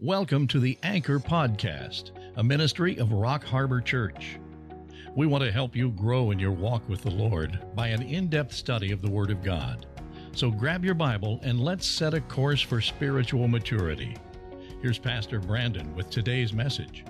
[0.00, 4.40] Welcome to the Anchor Podcast, a ministry of Rock Harbor Church.
[5.14, 8.28] We want to help you grow in your walk with the Lord by an in
[8.28, 9.86] depth study of the Word of God.
[10.32, 14.16] So grab your Bible and let's set a course for spiritual maturity.
[14.82, 17.04] Here's Pastor Brandon with today's message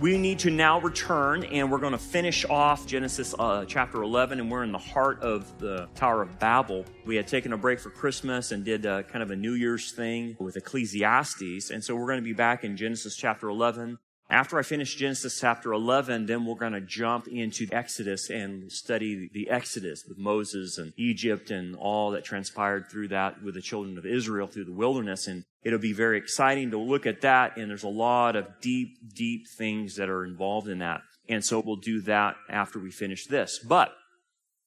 [0.00, 4.38] we need to now return and we're going to finish off Genesis uh, chapter 11
[4.38, 6.84] and we're in the heart of the Tower of Babel.
[7.04, 9.90] We had taken a break for Christmas and did uh, kind of a New Year's
[9.92, 11.70] thing with Ecclesiastes.
[11.70, 13.98] And so we're going to be back in Genesis chapter 11
[14.30, 19.30] after I finish Genesis chapter 11, then we're going to jump into Exodus and study
[19.32, 23.96] the Exodus with Moses and Egypt and all that transpired through that with the children
[23.96, 25.26] of Israel through the wilderness.
[25.28, 27.56] And it'll be very exciting to look at that.
[27.56, 31.02] And there's a lot of deep, deep things that are involved in that.
[31.28, 33.58] And so we'll do that after we finish this.
[33.58, 33.92] But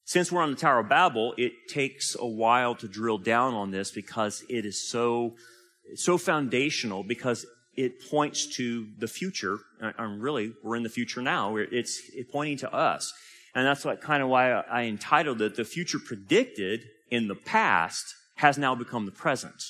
[0.04, 3.70] since we're on the Tower of Babel, it takes a while to drill down on
[3.70, 5.34] this because it is so,
[5.94, 9.58] so foundational because it points to the future.
[9.80, 11.56] And really, we're in the future now.
[11.56, 12.00] It's
[12.30, 13.12] pointing to us.
[13.54, 18.14] And that's what kind of why I entitled it, The Future Predicted in the Past
[18.36, 19.62] Has Now Become the Present.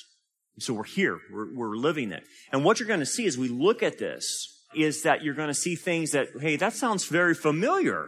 [0.59, 1.19] So we're here.
[1.31, 2.23] We're, we're living it.
[2.51, 5.47] And what you're going to see as we look at this is that you're going
[5.47, 8.07] to see things that, hey, that sounds very familiar.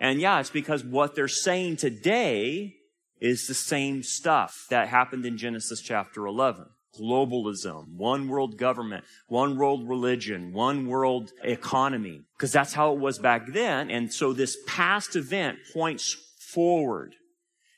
[0.00, 2.76] And yeah, it's because what they're saying today
[3.20, 6.66] is the same stuff that happened in Genesis chapter 11
[7.00, 13.18] globalism, one world government, one world religion, one world economy, because that's how it was
[13.18, 13.90] back then.
[13.90, 16.16] And so this past event points
[16.52, 17.14] forward.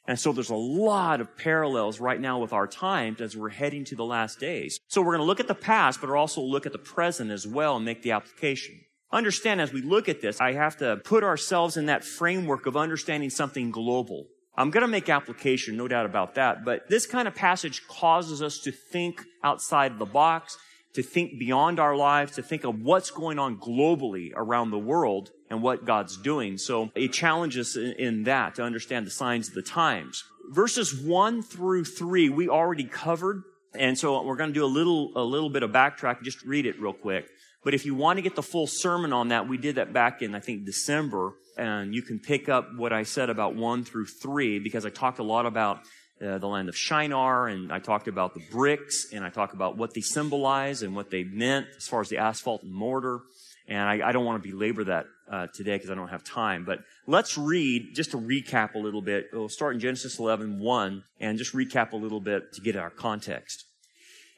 [0.06, 3.84] And so there's a lot of parallels right now with our times as we're heading
[3.86, 4.78] to the last days.
[4.88, 7.46] So we're going to look at the past, but also look at the present as
[7.46, 8.80] well and make the application.
[9.10, 12.76] Understand as we look at this, I have to put ourselves in that framework of
[12.76, 14.26] understanding something global.
[14.56, 18.42] I'm going to make application, no doubt about that, but this kind of passage causes
[18.42, 20.56] us to think outside the box,
[20.94, 25.30] to think beyond our lives, to think of what's going on globally around the world
[25.50, 26.58] and what God's doing.
[26.58, 30.24] So it challenges in, in that to understand the signs of the times.
[30.50, 33.42] Verses one through three, we already covered.
[33.74, 36.22] And so we're going to do a little, a little bit of backtrack.
[36.22, 37.28] Just read it real quick.
[37.64, 40.22] But if you want to get the full sermon on that, we did that back
[40.22, 44.06] in, I think, December and you can pick up what I said about one through
[44.06, 45.80] three because I talked a lot about
[46.24, 49.76] uh, the land of Shinar and I talked about the bricks and I talked about
[49.76, 53.20] what they symbolize and what they meant as far as the asphalt and mortar.
[53.66, 56.64] And I, I don't want to belabor that uh, today because I don't have time.
[56.64, 59.26] But let's read just to recap a little bit.
[59.32, 62.90] We'll start in Genesis 11, 1 and just recap a little bit to get our
[62.90, 63.64] context.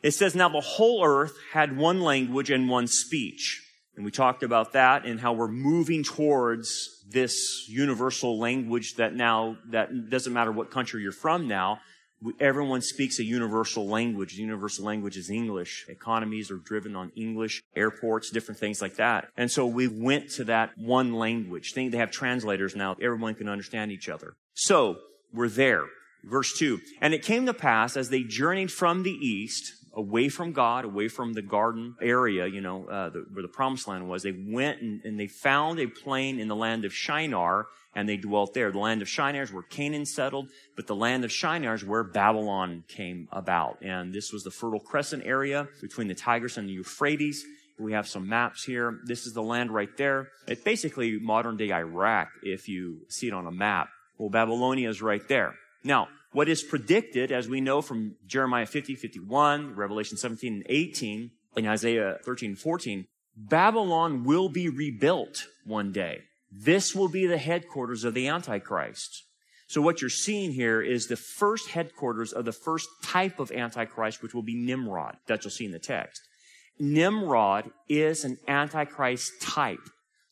[0.03, 3.63] It says, Now the whole earth had one language and one speech.
[3.97, 9.57] And we talked about that and how we're moving towards this universal language that now,
[9.71, 11.81] that doesn't matter what country you're from now,
[12.41, 14.37] everyone speaks a universal language.
[14.37, 15.87] The universal language is English.
[15.89, 19.29] Economies are driven on English, airports, different things like that.
[19.37, 21.75] And so we went to that one language.
[21.75, 22.97] They have translators now.
[23.01, 24.35] Everyone can understand each other.
[24.55, 24.99] So
[25.33, 25.85] we're there.
[26.25, 26.81] Verse two.
[27.01, 31.09] And it came to pass as they journeyed from the east, away from God, away
[31.09, 34.23] from the garden area, you know, uh, the, where the promised land was.
[34.23, 38.19] They went and, and, they found a plain in the land of Shinar and they
[38.19, 38.71] dwelt there.
[38.71, 42.05] The land of Shinar is where Canaan settled, but the land of Shinar is where
[42.05, 43.79] Babylon came about.
[43.83, 47.45] And this was the Fertile Crescent area between the Tigris and the Euphrates.
[47.79, 49.01] We have some maps here.
[49.05, 50.29] This is the land right there.
[50.47, 53.89] It's basically modern day Iraq if you see it on a map.
[54.19, 55.55] Well, Babylonia is right there.
[55.83, 61.31] Now, what is predicted, as we know from Jeremiah 50, 51, Revelation 17 and 18,
[61.57, 66.21] and Isaiah 13 and 14, Babylon will be rebuilt one day.
[66.59, 69.25] This will be the headquarters of the Antichrist.
[69.69, 74.23] So what you're seeing here is the first headquarters of the first type of Antichrist,
[74.23, 76.23] which will be Nimrod, that you'll see in the text.
[76.79, 79.81] Nimrod is an Antichrist type.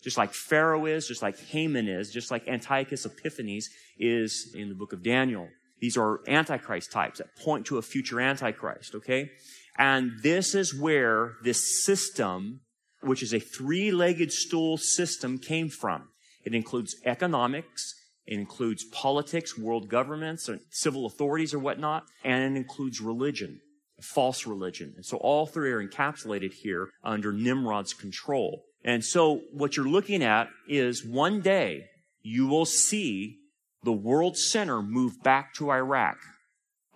[0.03, 3.69] Just like Pharaoh is, just like Haman is, just like Antiochus Epiphanes
[3.99, 5.49] is in the book of Daniel.
[5.81, 9.31] These are Antichrist types that point to a future Antichrist, okay?
[9.77, 12.61] And this is where this system,
[13.01, 16.09] which is a three-legged stool system, came from.
[16.45, 17.95] It includes economics,
[18.27, 23.61] it includes politics, world governments, or civil authorities or whatnot, and it includes religion,
[24.01, 24.95] false religion.
[24.97, 28.65] And so all three are encapsulated here under Nimrod's control.
[28.85, 31.87] And so what you're looking at is one day
[32.23, 33.39] you will see
[33.83, 36.17] the world center move back to Iraq.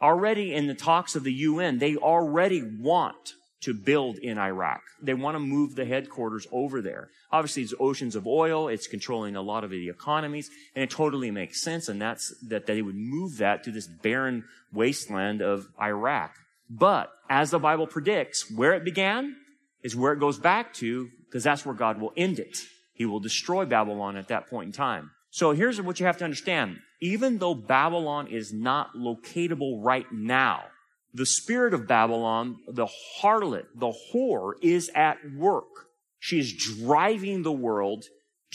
[0.00, 4.82] Already in the talks of the UN, they already want to build in Iraq.
[5.02, 7.08] They want to move the headquarters over there.
[7.32, 8.68] Obviously, it's oceans of oil.
[8.68, 11.88] It's controlling a lot of the economies, and it totally makes sense.
[11.88, 16.34] And that's that they would move that to this barren wasteland of Iraq.
[16.70, 19.36] But as the Bible predicts, where it began
[19.82, 22.58] is where it goes back to, because that's where God will end it.
[22.94, 25.10] He will destroy Babylon at that point in time.
[25.30, 26.78] So here's what you have to understand.
[27.00, 30.64] Even though Babylon is not locatable right now,
[31.12, 32.88] the spirit of Babylon, the
[33.20, 35.88] harlot, the whore is at work.
[36.18, 38.04] She is driving the world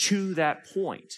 [0.08, 1.14] to that point.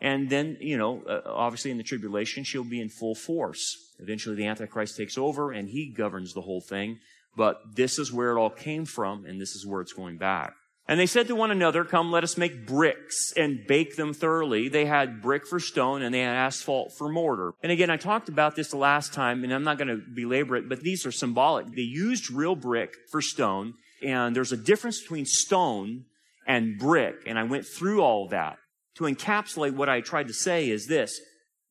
[0.00, 3.76] And then, you know, uh, obviously in the tribulation, she'll be in full force.
[3.98, 6.98] Eventually the Antichrist takes over and he governs the whole thing.
[7.36, 10.54] But this is where it all came from and this is where it's going back.
[10.90, 14.68] And they said to one another, come, let us make bricks and bake them thoroughly.
[14.68, 17.54] They had brick for stone and they had asphalt for mortar.
[17.62, 20.56] And again, I talked about this the last time and I'm not going to belabor
[20.56, 21.68] it, but these are symbolic.
[21.76, 26.06] They used real brick for stone and there's a difference between stone
[26.44, 27.22] and brick.
[27.24, 28.56] And I went through all that
[28.96, 31.20] to encapsulate what I tried to say is this.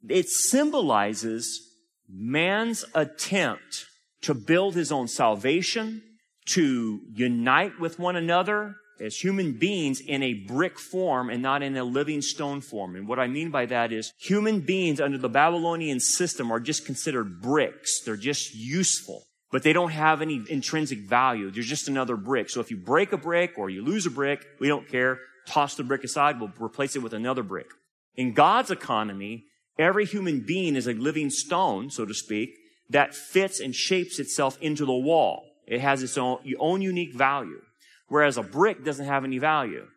[0.07, 1.59] It symbolizes
[2.07, 3.85] man's attempt
[4.21, 6.03] to build his own salvation,
[6.51, 11.75] to unite with one another as human beings in a brick form and not in
[11.77, 12.95] a living stone form.
[12.95, 16.85] And what I mean by that is human beings under the Babylonian system are just
[16.85, 18.01] considered bricks.
[18.01, 21.51] They're just useful, but they don't have any intrinsic value.
[21.51, 22.49] They're just another brick.
[22.49, 25.19] So if you break a brick or you lose a brick, we don't care.
[25.47, 26.39] Toss the brick aside.
[26.39, 27.67] We'll replace it with another brick.
[28.15, 29.45] In God's economy,
[29.77, 32.49] every human being is a living stone, so to speak,
[32.89, 35.45] that fits and shapes itself into the wall.
[35.65, 37.61] It has its own, own unique value,
[38.09, 39.87] whereas a brick doesn't have any value.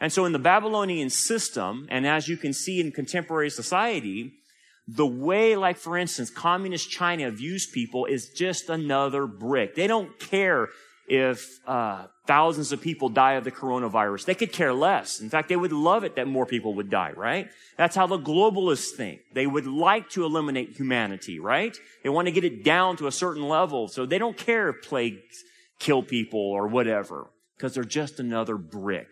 [0.00, 4.32] And so in the Babylonian system, and as you can see in contemporary society,
[4.86, 9.74] the way, like for instance, communist China views people is just another brick.
[9.74, 10.68] They don't care
[11.06, 14.24] if uh, thousands of people die of the coronavirus.
[14.24, 15.20] They could care less.
[15.20, 17.48] In fact, they would love it that more people would die, right?
[17.76, 19.20] That's how the globalists think.
[19.32, 21.76] They would like to eliminate humanity, right?
[22.02, 23.88] They want to get it down to a certain level.
[23.88, 25.44] So they don't care if plagues
[25.78, 27.26] kill people or whatever,
[27.56, 29.08] because they're just another brick.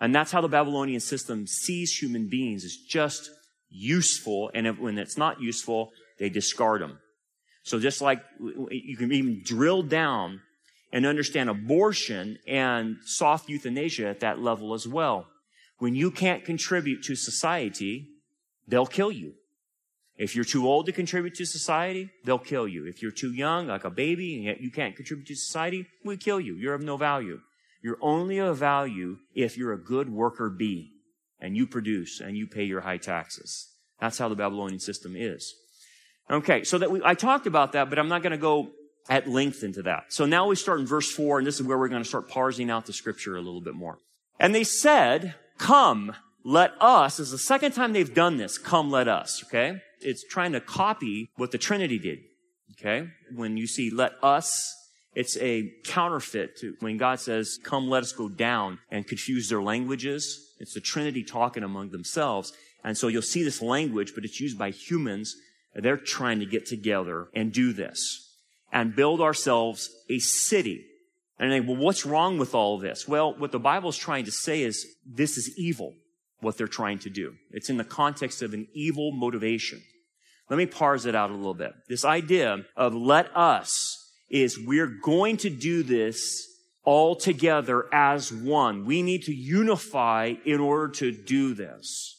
[0.00, 3.30] And that's how the Babylonian system sees human beings as just
[3.68, 4.50] useful.
[4.54, 6.98] And if, when it's not useful, they discard them.
[7.62, 8.22] So just like
[8.70, 10.40] you can even drill down
[10.92, 15.26] and understand abortion and soft euthanasia at that level as well.
[15.78, 18.08] When you can't contribute to society,
[18.66, 19.34] they'll kill you.
[20.16, 22.86] If you're too old to contribute to society, they'll kill you.
[22.86, 26.18] If you're too young, like a baby, and yet you can't contribute to society, we
[26.18, 26.54] kill you.
[26.56, 27.40] You're of no value.
[27.82, 30.92] You're only of value if you're a good worker bee
[31.40, 33.68] and you produce and you pay your high taxes.
[34.00, 35.54] That's how the Babylonian system is.
[36.30, 38.70] Okay, so that we, I talked about that, but I'm not going to go
[39.08, 40.04] at length into that.
[40.10, 42.28] So now we start in verse four, and this is where we're going to start
[42.28, 43.98] parsing out the scripture a little bit more.
[44.38, 49.08] And they said, come, let us, is the second time they've done this, come, let
[49.08, 49.80] us, okay?
[50.00, 52.20] It's trying to copy what the Trinity did,
[52.72, 53.08] okay?
[53.34, 54.72] When you see let us,
[55.14, 59.62] it's a counterfeit to when God says, come, let us go down and confuse their
[59.62, 60.54] languages.
[60.60, 62.52] It's the Trinity talking among themselves.
[62.84, 65.34] And so you'll see this language, but it's used by humans.
[65.74, 68.28] They're trying to get together and do this
[68.72, 70.86] and build ourselves a city.
[71.38, 73.08] And they, well, what's wrong with all this?
[73.08, 75.94] Well, what the Bible is trying to say is this is evil,
[76.40, 77.34] what they're trying to do.
[77.50, 79.82] It's in the context of an evil motivation.
[80.48, 81.72] Let me parse it out a little bit.
[81.88, 83.99] This idea of let us
[84.30, 86.46] is we're going to do this
[86.84, 88.86] all together as one.
[88.86, 92.16] We need to unify in order to do this.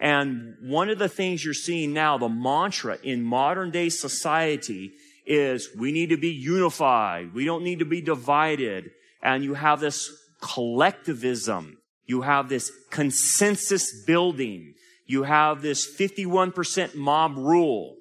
[0.00, 4.92] And one of the things you're seeing now, the mantra in modern day society
[5.26, 7.34] is we need to be unified.
[7.34, 8.90] We don't need to be divided.
[9.22, 11.78] And you have this collectivism.
[12.06, 14.74] You have this consensus building.
[15.06, 17.97] You have this 51% mob rule.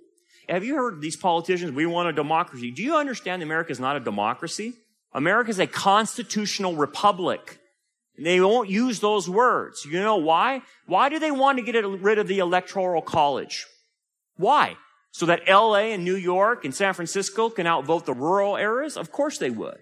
[0.47, 1.71] Have you heard these politicians?
[1.71, 2.71] We want a democracy.
[2.71, 4.73] Do you understand America is not a democracy?
[5.13, 7.59] America is a constitutional republic.
[8.17, 9.85] They won't use those words.
[9.85, 10.61] You know why?
[10.85, 13.65] Why do they want to get rid of the electoral college?
[14.37, 14.77] Why?
[15.17, 18.95] so that LA and New York and San Francisco can outvote the rural areas?
[18.95, 19.79] Of course they would.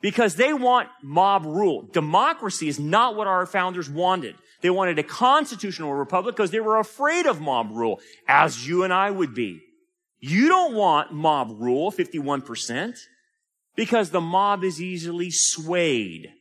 [0.00, 1.88] Because they want mob rule.
[1.92, 4.34] Democracy is not what our founders wanted.
[4.60, 8.92] They wanted a constitutional republic because they were afraid of mob rule, as you and
[8.92, 9.60] I would be.
[10.20, 12.98] You don't want mob rule, 51%,
[13.76, 16.32] because the mob is easily swayed.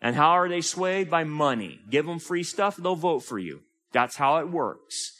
[0.00, 1.10] And how are they swayed?
[1.10, 1.80] By money.
[1.90, 3.60] Give them free stuff, they'll vote for you.
[3.92, 5.14] That's how it works.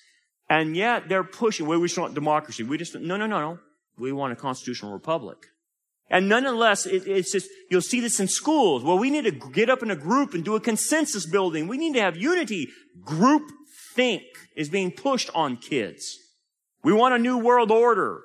[0.49, 2.63] And yet they're pushing, well, we just want democracy.
[2.63, 3.59] We just, no, no, no, no.
[3.99, 5.47] We want a constitutional republic.
[6.11, 8.83] And nonetheless, it, it's just, you'll see this in schools.
[8.83, 11.69] Well, we need to get up in a group and do a consensus building.
[11.69, 12.69] We need to have unity.
[13.05, 13.43] Group
[13.95, 14.23] think
[14.57, 16.19] is being pushed on kids.
[16.83, 18.21] We want a new world order.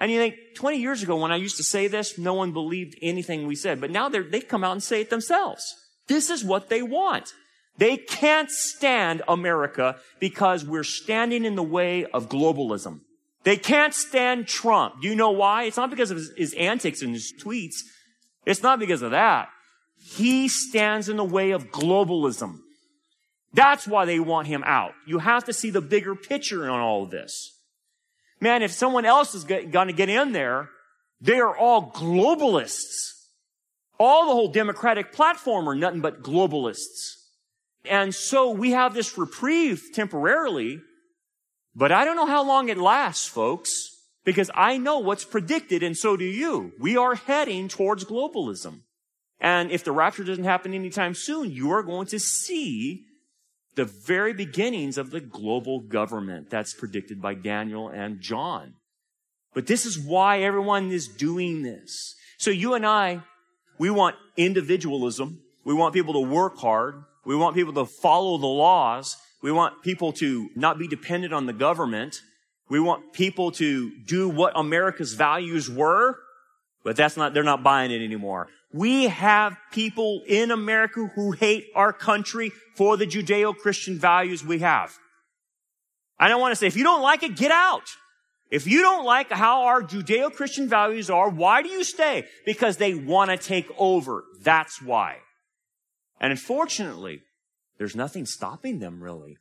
[0.00, 2.96] And you think, 20 years ago when I used to say this, no one believed
[3.02, 3.80] anything we said.
[3.80, 5.74] But now they come out and say it themselves.
[6.06, 7.32] This is what they want.
[7.76, 13.00] They can't stand America because we're standing in the way of globalism.
[13.44, 15.00] They can't stand Trump.
[15.00, 15.64] Do you know why?
[15.64, 17.76] It's not because of his, his antics and his tweets.
[18.44, 19.48] It's not because of that.
[19.96, 22.60] He stands in the way of globalism.
[23.54, 24.92] That's why they want him out.
[25.06, 27.57] You have to see the bigger picture on all of this.
[28.40, 30.70] Man, if someone else is going to get in there,
[31.20, 33.14] they are all globalists.
[33.98, 37.14] All the whole Democratic platform are nothing but globalists.
[37.84, 40.80] And so we have this reprieve temporarily,
[41.74, 45.96] but I don't know how long it lasts, folks, because I know what's predicted and
[45.96, 46.72] so do you.
[46.78, 48.82] We are heading towards globalism.
[49.40, 53.06] And if the rapture doesn't happen anytime soon, you are going to see
[53.78, 58.74] the very beginnings of the global government that's predicted by Daniel and John.
[59.54, 62.16] But this is why everyone is doing this.
[62.38, 63.22] So you and I,
[63.78, 65.42] we want individualism.
[65.64, 67.04] We want people to work hard.
[67.24, 69.16] We want people to follow the laws.
[69.42, 72.20] We want people to not be dependent on the government.
[72.68, 76.18] We want people to do what America's values were,
[76.88, 78.48] but that's not, they're not buying it anymore.
[78.72, 84.96] We have people in America who hate our country for the Judeo-Christian values we have.
[86.18, 87.82] I don't want to say, if you don't like it, get out.
[88.50, 92.24] If you don't like how our Judeo-Christian values are, why do you stay?
[92.46, 94.24] Because they want to take over.
[94.40, 95.18] That's why.
[96.18, 97.20] And unfortunately,
[97.76, 99.36] there's nothing stopping them really.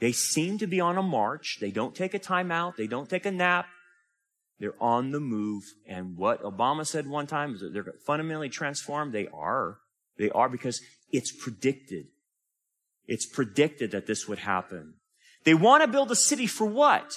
[0.00, 1.58] They seem to be on a march.
[1.60, 2.76] They don't take a time out.
[2.76, 3.66] They don't take a nap.
[4.58, 5.64] They're on the move.
[5.86, 9.12] And what Obama said one time is that they're fundamentally transformed.
[9.12, 9.78] They are.
[10.18, 12.06] They are because it's predicted.
[13.06, 14.94] It's predicted that this would happen.
[15.44, 17.12] They want to build a city for what?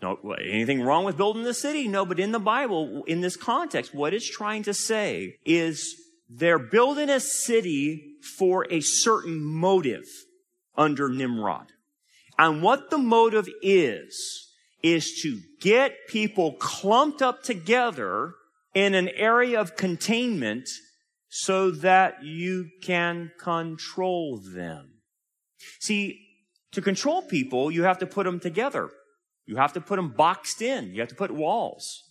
[0.00, 1.86] No, anything wrong with building the city?
[1.86, 5.94] No, but in the Bible, in this context, what it's trying to say is
[6.28, 10.06] they're building a city for a certain motive
[10.76, 11.68] under Nimrod.
[12.38, 14.51] And what the motive is,
[14.82, 18.34] is to get people clumped up together
[18.74, 20.68] in an area of containment
[21.28, 25.00] so that you can control them.
[25.80, 26.20] See,
[26.72, 28.90] to control people, you have to put them together.
[29.46, 30.92] You have to put them boxed in.
[30.92, 32.02] You have to put walls.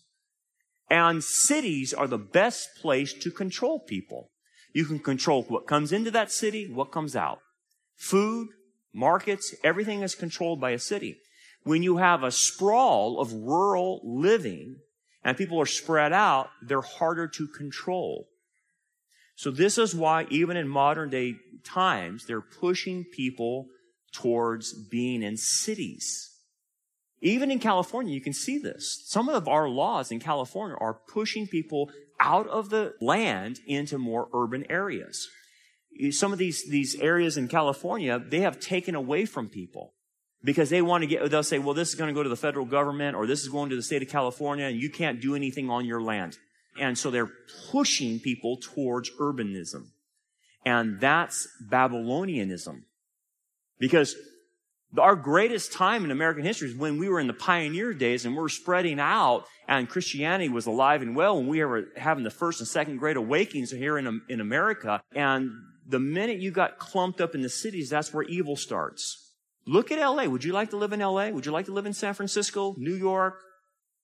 [0.89, 4.29] And cities are the best place to control people.
[4.73, 7.39] You can control what comes into that city, what comes out.
[7.97, 8.49] Food,
[8.93, 11.17] markets, everything is controlled by a city.
[11.63, 14.77] When you have a sprawl of rural living
[15.23, 18.27] and people are spread out, they're harder to control.
[19.35, 23.67] So this is why even in modern day times, they're pushing people
[24.11, 26.29] towards being in cities.
[27.21, 29.03] Even in California, you can see this.
[29.05, 34.27] Some of our laws in California are pushing people out of the land into more
[34.33, 35.27] urban areas.
[36.11, 39.93] Some of these, these areas in California, they have taken away from people
[40.43, 42.35] because they want to get, they'll say, well, this is going to go to the
[42.35, 45.35] federal government or this is going to the state of California and you can't do
[45.35, 46.37] anything on your land.
[46.79, 47.31] And so they're
[47.71, 49.87] pushing people towards urbanism.
[50.65, 52.83] And that's Babylonianism.
[53.79, 54.15] Because
[54.97, 58.35] our greatest time in American history is when we were in the pioneer days and
[58.35, 62.29] we are spreading out and Christianity was alive and well when we were having the
[62.29, 65.01] first and second great awakenings here in, in America.
[65.15, 65.51] And
[65.87, 69.20] the minute you got clumped up in the cities, that's where evil starts.
[69.65, 70.25] Look at LA.
[70.25, 71.29] Would you like to live in LA?
[71.29, 73.39] Would you like to live in San Francisco, New York,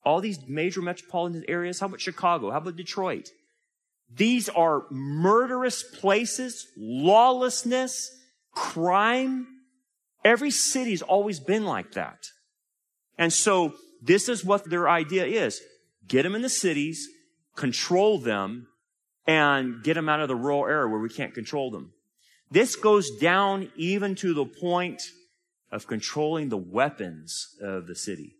[0.03, 1.79] all these major metropolitan areas?
[1.79, 2.51] How about Chicago?
[2.51, 3.29] How about Detroit?
[4.13, 8.09] These are murderous places, lawlessness,
[8.53, 9.47] crime.
[10.23, 12.19] Every city's always been like that.
[13.17, 15.59] And so this is what their idea is.
[16.07, 17.07] Get them in the cities,
[17.55, 18.67] control them,
[19.25, 21.91] and get them out of the rural area where we can't control them.
[22.49, 25.01] This goes down even to the point
[25.71, 28.35] of controlling the weapons of the city.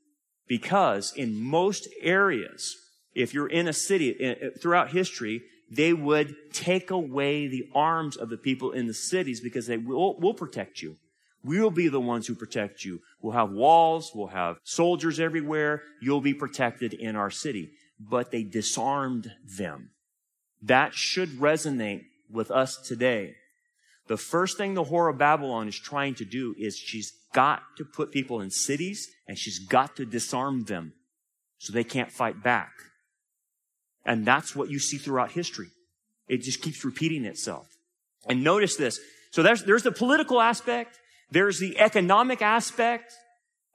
[0.48, 2.76] Because in most areas,
[3.14, 8.38] if you're in a city throughout history, they would take away the arms of the
[8.38, 10.96] people in the cities because they will, will protect you.
[11.44, 13.02] We'll be the ones who protect you.
[13.22, 14.12] We'll have walls.
[14.16, 15.84] We'll have soldiers everywhere.
[16.02, 17.72] You'll be protected in our city.
[18.00, 19.92] But they disarmed them.
[20.62, 23.36] That should resonate with us today.
[24.08, 27.86] The first thing the whore of Babylon is trying to do is she's got to
[27.86, 30.94] put people in cities and she's got to disarm them
[31.58, 32.72] so they can't fight back.
[34.06, 35.68] And that's what you see throughout history.
[36.30, 37.68] It just keeps repeating itself.
[38.28, 39.00] And notice this.
[39.32, 41.00] So there's, there's the political aspect.
[41.30, 43.14] There's the economic aspect.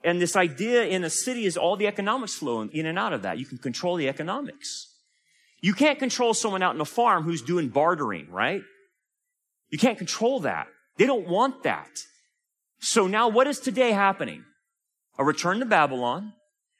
[0.02, 3.22] And this idea in a city is all the economics flow in and out of
[3.22, 3.38] that.
[3.38, 4.88] You can control the economics.
[5.60, 8.62] You can't control someone out in a farm who's doing bartering, right?
[9.72, 10.68] You can't control that.
[10.98, 12.04] They don't want that.
[12.78, 14.44] So now what is today happening?
[15.18, 16.34] A return to Babylon,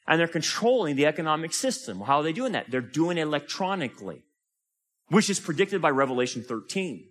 [0.07, 2.03] and they're controlling the economic system.
[2.03, 2.71] How are they doing that?
[2.71, 4.23] They're doing it electronically,
[5.09, 7.09] which is predicted by Revelation 13.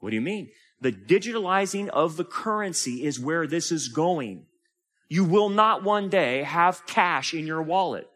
[0.00, 0.50] What do you mean?
[0.80, 4.46] The digitalizing of the currency is where this is going.
[5.08, 8.06] You will not one day have cash in your wallet.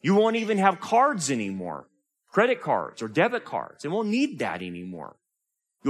[0.00, 1.88] You won't even have cards anymore.
[2.30, 3.84] Credit cards or debit cards.
[3.84, 5.16] It won't need that anymore.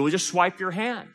[0.03, 1.11] You'll just swipe your hand.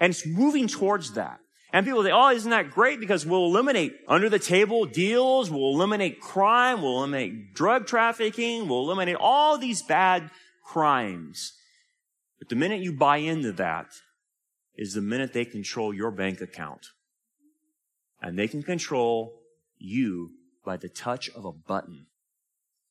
[0.00, 1.38] And it's moving towards that.
[1.72, 3.00] And people say, oh, isn't that great?
[3.00, 8.84] Because we'll eliminate under the table deals, we'll eliminate crime, we'll eliminate drug trafficking, we'll
[8.84, 10.30] eliminate all these bad
[10.64, 11.52] crimes.
[12.38, 13.86] But the minute you buy into that
[14.76, 16.86] is the minute they control your bank account.
[18.22, 19.40] And they can control
[19.76, 20.30] you
[20.64, 22.06] by the touch of a button.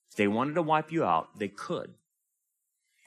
[0.10, 1.94] If they wanted to wipe you out, they could.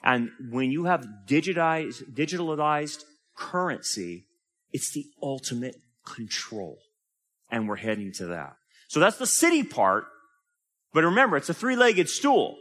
[0.07, 3.03] And when you have digitized, digitalized
[3.35, 4.25] currency,
[4.71, 6.77] it's the ultimate control.
[7.51, 8.55] And we're heading to that.
[8.87, 10.05] So that's the city part.
[10.93, 12.55] But remember, it's a three-legged stool.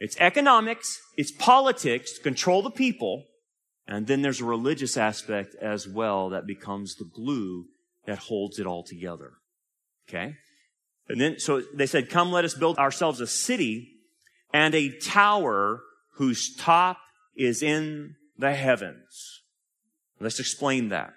[0.00, 3.26] It's economics, it's politics control the people,
[3.86, 7.66] and then there's a religious aspect as well that becomes the glue
[8.04, 9.34] that holds it all together.
[10.08, 10.34] Okay?
[11.08, 13.92] And then, so they said, come let us build ourselves a city
[14.52, 15.80] and a tower
[16.16, 16.98] whose top
[17.36, 19.42] is in the heavens.
[20.20, 21.12] Let's explain that.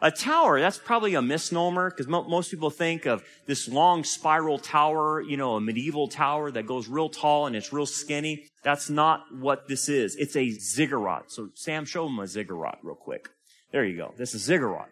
[0.00, 4.58] A tower, that's probably a misnomer because mo- most people think of this long spiral
[4.58, 8.46] tower, you know, a medieval tower that goes real tall and it's real skinny.
[8.62, 10.14] That's not what this is.
[10.14, 11.32] It's a ziggurat.
[11.32, 13.28] So Sam, show them a ziggurat real quick.
[13.72, 14.14] There you go.
[14.16, 14.88] This is ziggurat.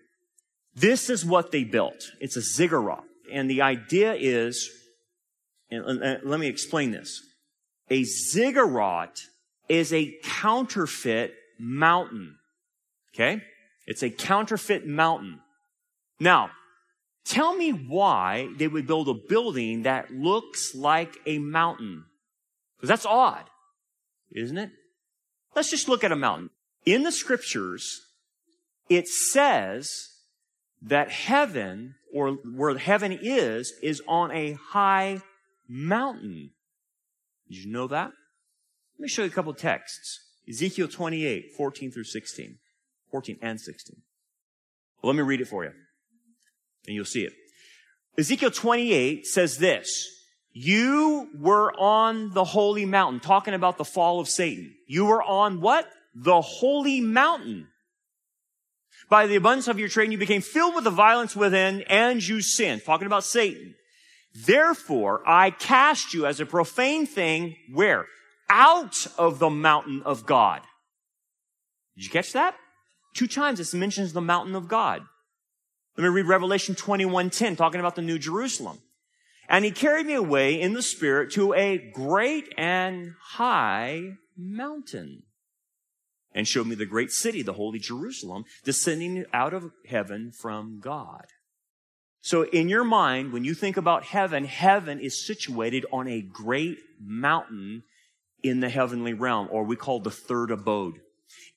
[0.75, 2.03] This is what they built.
[2.21, 3.05] It's a ziggurat.
[3.33, 4.69] And the idea is,
[5.71, 7.23] and let me explain this.
[7.91, 9.21] A ziggurat
[9.69, 12.37] is a counterfeit mountain.
[13.15, 13.43] Okay?
[13.87, 15.41] It's a counterfeit mountain.
[16.21, 16.51] Now,
[17.25, 22.05] tell me why they would build a building that looks like a mountain.
[22.77, 23.45] Because that's odd,
[24.33, 24.71] isn't it?
[25.55, 26.51] Let's just look at a mountain.
[26.85, 28.01] In the scriptures,
[28.89, 30.09] it says
[30.83, 35.23] that heaven, or where heaven is, is on a high
[35.69, 36.51] mountain.
[37.49, 38.13] Did you know that?
[38.99, 40.21] Let me show you a couple texts.
[40.49, 42.59] Ezekiel 28, 14 through 16.
[43.11, 43.97] 14 and 16.
[45.03, 45.73] Well, let me read it for you.
[46.87, 47.33] And you'll see it.
[48.19, 50.09] Ezekiel 28 says this.
[50.53, 54.75] You were on the holy mountain, talking about the fall of Satan.
[54.87, 55.87] You were on what?
[56.15, 57.69] The holy mountain.
[59.11, 62.41] By the abundance of your trade, you became filled with the violence within, and you
[62.41, 62.85] sinned.
[62.85, 63.75] Talking about Satan.
[64.35, 68.07] Therefore, I cast you as a profane thing, where?
[68.49, 70.63] Out of the mountain of God.
[71.97, 72.55] Did you catch that?
[73.15, 75.03] Two times it mentions the mountain of God.
[75.97, 78.83] Let me read Revelation 21:10, talking about the New Jerusalem.
[79.49, 85.23] And he carried me away in the spirit to a great and high mountain
[86.37, 91.25] and showed me the great city, the holy Jerusalem, descending out of heaven from God.
[92.21, 96.79] So in your mind, when you think about heaven, heaven is situated on a great
[97.01, 97.85] mountain
[98.43, 101.01] in the heavenly realm, or we call the third abode.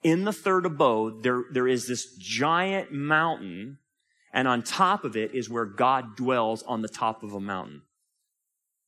[0.02, 3.80] In the third abode, there, there is this giant mountain,
[4.34, 7.82] and on top of it is where God dwells on the top of a mountain.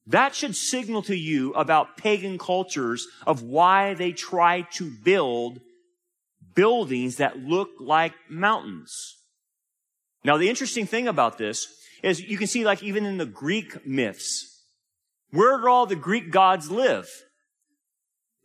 [0.07, 5.59] That should signal to you about pagan cultures of why they try to build
[6.55, 9.17] buildings that look like mountains.
[10.23, 11.67] Now, the interesting thing about this
[12.03, 14.63] is you can see like even in the Greek myths,
[15.31, 17.07] where do all the Greek gods live?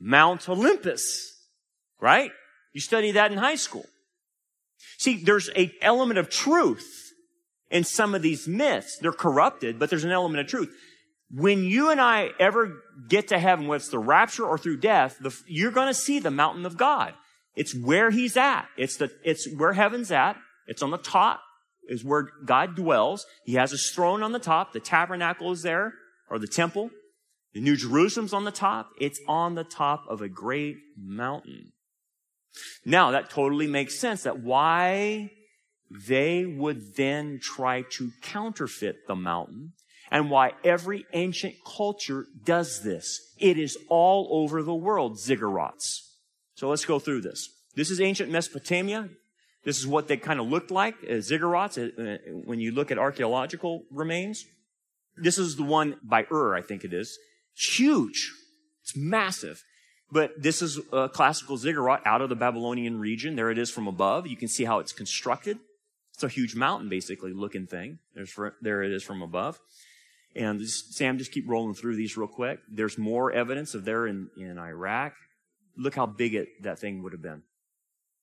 [0.01, 1.33] Mount Olympus,
[2.01, 2.31] right?
[2.73, 3.87] You study that in high school.
[4.99, 7.13] See, there's an element of truth
[7.71, 8.99] in some of these myths.
[9.01, 10.75] They're corrupted, but there's an element of truth.
[11.31, 15.17] When you and I ever get to heaven, whether it's the rapture or through death,
[15.21, 17.15] the, you're going to see the mountain of God.
[17.57, 18.67] It's where he's at.
[18.77, 20.37] It's the, it's where heaven's at.
[20.67, 21.41] It's on the top
[21.89, 23.27] is where God dwells.
[23.45, 24.73] He has his throne on the top.
[24.73, 25.95] The tabernacle is there
[26.29, 26.91] or the temple.
[27.57, 28.91] The New Jerusalem's on the top.
[29.01, 31.73] It's on the top of a great mountain.
[32.85, 35.31] Now, that totally makes sense that why
[35.91, 39.73] they would then try to counterfeit the mountain
[40.11, 43.33] and why every ancient culture does this.
[43.39, 46.01] It is all over the world, ziggurats.
[46.57, 47.49] So let's go through this.
[47.75, 49.09] This is ancient Mesopotamia.
[49.65, 52.99] This is what they kind of looked like, uh, ziggurats, uh, when you look at
[52.99, 54.45] archaeological remains.
[55.17, 57.19] This is the one by Ur, I think it is.
[57.57, 58.33] It's huge.
[58.83, 59.63] It's massive.
[60.13, 63.35] But this is a classical ziggurat out of the Babylonian region.
[63.35, 64.27] There it is from above.
[64.27, 65.59] You can see how it's constructed.
[66.15, 67.99] It's a huge mountain, basically, looking thing.
[68.15, 69.59] There's, there it is from above.
[70.35, 72.61] And Sam, just keep rolling through these real quick.
[72.71, 75.15] There's more evidence of there in, in Iraq.
[75.77, 77.43] Look how big it, that thing would have been.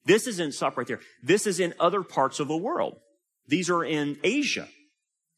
[0.06, 1.00] This isn't stop right there.
[1.22, 2.98] This is in other parts of the world.
[3.48, 4.68] These are in Asia.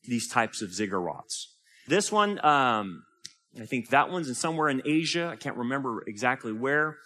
[0.03, 1.45] These types of ziggurats.
[1.87, 3.03] This one, um,
[3.59, 5.29] I think that one's in somewhere in Asia.
[5.31, 6.97] I can't remember exactly where.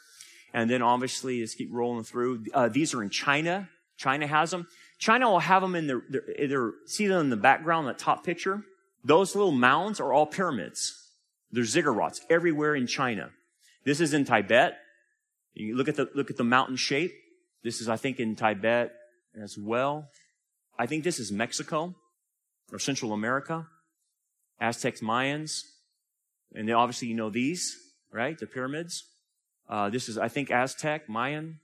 [0.54, 2.46] And then obviously, let's keep rolling through.
[2.54, 3.70] Uh, these are in China.
[3.98, 4.68] China has them.
[4.98, 8.26] China will have them in their, their, their, see them in the background, that top
[8.26, 8.64] picture.
[9.04, 10.96] Those little mounds are all pyramids.
[11.52, 13.30] They're ziggurats everywhere in China.
[13.86, 14.78] This is in Tibet.
[15.54, 17.14] You look at the, look at the mountain shape.
[17.64, 18.92] This is, I think, in Tibet
[19.42, 20.10] as well.
[20.78, 21.96] I think this is Mexico
[22.72, 23.68] or Central America.
[24.60, 25.62] Aztecs, Mayans.
[26.54, 27.76] And obviously you know these,
[28.12, 28.38] right?
[28.38, 29.04] The pyramids.
[29.68, 31.60] Uh, this is, I think, Aztec, Mayan.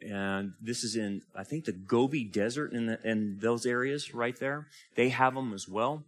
[0.00, 4.38] And this is in, I think, the Gobi Desert in, the, in those areas right
[4.38, 4.66] there.
[4.94, 6.04] They have them as well.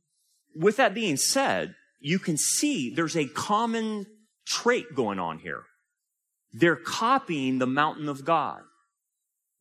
[0.55, 4.07] With that being said, you can see there's a common
[4.47, 5.63] trait going on here.
[6.53, 8.61] They're copying the mountain of God.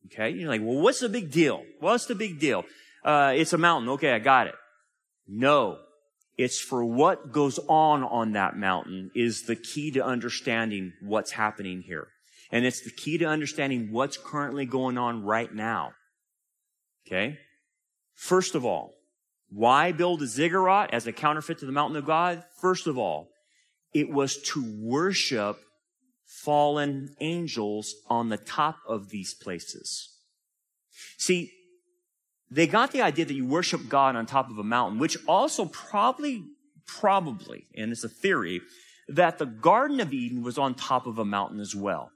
[0.06, 0.30] Okay?
[0.30, 1.62] You're like, well, what's the big deal?
[1.80, 2.64] What's the big deal?
[3.04, 3.90] Uh, it's a mountain.
[3.90, 4.54] Okay, I got it.
[5.26, 5.78] No.
[6.38, 11.82] It's for what goes on on that mountain is the key to understanding what's happening
[11.82, 12.06] here.
[12.52, 15.92] And it's the key to understanding what's currently going on right now.
[17.06, 17.38] Okay?
[18.14, 18.94] First of all,
[19.50, 22.44] why build a ziggurat as a counterfeit to the mountain of God?
[22.60, 23.30] First of all,
[23.92, 25.58] it was to worship
[26.24, 30.14] fallen angels on the top of these places.
[31.16, 31.50] See,
[32.50, 35.66] they got the idea that you worship God on top of a mountain, which also
[35.66, 36.44] probably,
[36.86, 38.62] probably, and it's a theory,
[39.08, 42.10] that the Garden of Eden was on top of a mountain as well.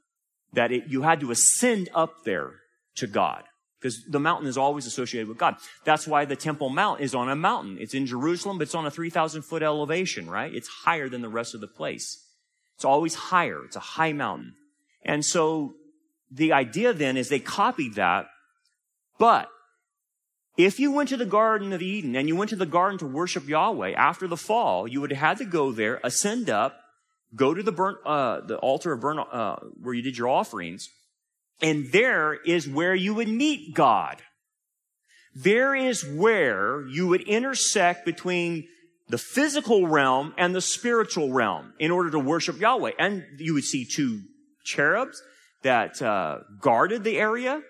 [0.52, 2.52] That it, you had to ascend up there
[2.96, 3.44] to God.
[3.80, 5.56] Because the mountain is always associated with God.
[5.84, 7.78] That's why the Temple Mount is on a mountain.
[7.80, 10.54] It's in Jerusalem, but it's on a 3,000 foot elevation, right?
[10.54, 12.24] It's higher than the rest of the place.
[12.76, 13.64] It's always higher.
[13.64, 14.54] It's a high mountain.
[15.04, 15.74] And so
[16.30, 18.26] the idea then is they copied that,
[19.18, 19.48] but
[20.56, 23.06] if you went to the Garden of Eden and you went to the garden to
[23.06, 26.78] worship Yahweh after the fall, you would have had to go there, ascend up,
[27.34, 30.90] go to the burnt, uh, the altar of burnt, uh, where you did your offerings,
[31.62, 34.20] and there is where you would meet God.
[35.34, 38.68] There is where you would intersect between
[39.08, 42.92] the physical realm and the spiritual realm in order to worship Yahweh.
[42.98, 44.22] And you would see two
[44.64, 45.22] cherubs
[45.62, 47.62] that uh, guarded the area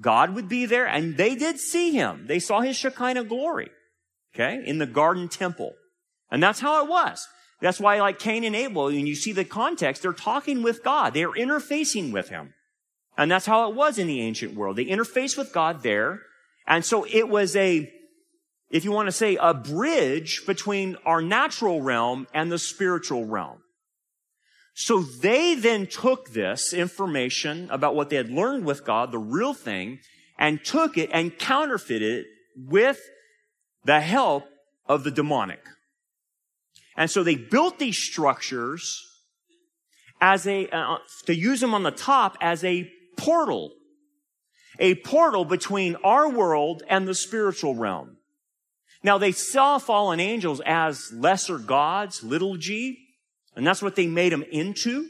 [0.00, 2.26] God would be there, and they did see him.
[2.26, 3.70] They saw his Shekinah glory,
[4.34, 5.72] okay, in the garden temple.
[6.30, 7.26] And that's how it was.
[7.60, 11.14] That's why, like Cain and Abel, and you see the context, they're talking with God.
[11.14, 12.54] They're interfacing with him.
[13.16, 14.76] And that's how it was in the ancient world.
[14.76, 16.20] They interfaced with God there.
[16.68, 17.92] And so it was a,
[18.70, 23.58] if you want to say, a bridge between our natural realm and the spiritual realm.
[24.80, 29.52] So they then took this information about what they had learned with God, the real
[29.52, 29.98] thing,
[30.38, 33.00] and took it and counterfeited it with
[33.84, 34.44] the help
[34.86, 35.58] of the demonic.
[36.96, 39.04] And so they built these structures
[40.20, 43.72] as a, uh, to use them on the top as a portal.
[44.78, 48.18] A portal between our world and the spiritual realm.
[49.02, 53.07] Now they saw fallen angels as lesser gods, little g,
[53.58, 55.08] and that's what they made them into.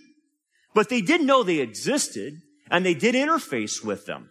[0.74, 4.30] But they did know they existed and they did interface with them.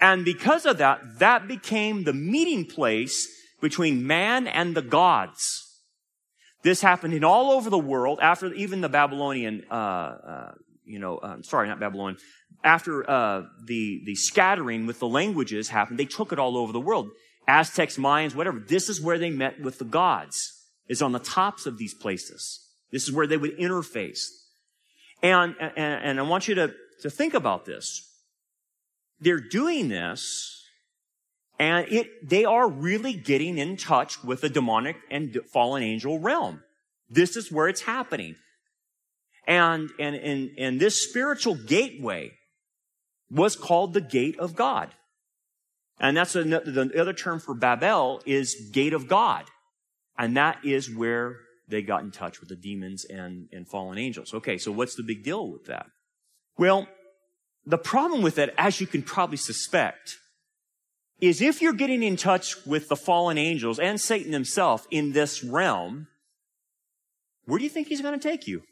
[0.00, 3.28] And because of that, that became the meeting place
[3.60, 5.68] between man and the gods.
[6.62, 10.52] This happened in all over the world after even the Babylonian, uh, uh,
[10.84, 12.16] you know, uh, sorry, not Babylon.
[12.64, 16.80] After uh, the the scattering with the languages happened, they took it all over the
[16.80, 17.10] world.
[17.46, 18.60] Aztecs, Mayans, whatever.
[18.60, 20.61] This is where they met with the gods.
[20.88, 22.68] Is on the tops of these places.
[22.90, 24.26] This is where they would interface.
[25.22, 28.08] And, and, and I want you to, to think about this.
[29.20, 30.62] They're doing this
[31.62, 36.64] and it, they are really getting in touch with the demonic and fallen angel realm.
[37.08, 38.34] This is where it's happening.
[39.46, 42.32] And, and, and, and this spiritual gateway
[43.30, 44.90] was called the gate of God.
[46.00, 49.44] And that's a, the other term for Babel is gate of God.
[50.22, 54.32] And that is where they got in touch with the demons and, and fallen angels.
[54.32, 55.86] Okay, so what's the big deal with that?
[56.56, 56.86] Well,
[57.64, 60.16] The problem with that, as you can probably suspect,
[61.20, 65.44] is if you're getting in touch with the fallen angels and Satan himself in this
[65.44, 66.08] realm,
[67.44, 68.62] where do you think he's going to take you?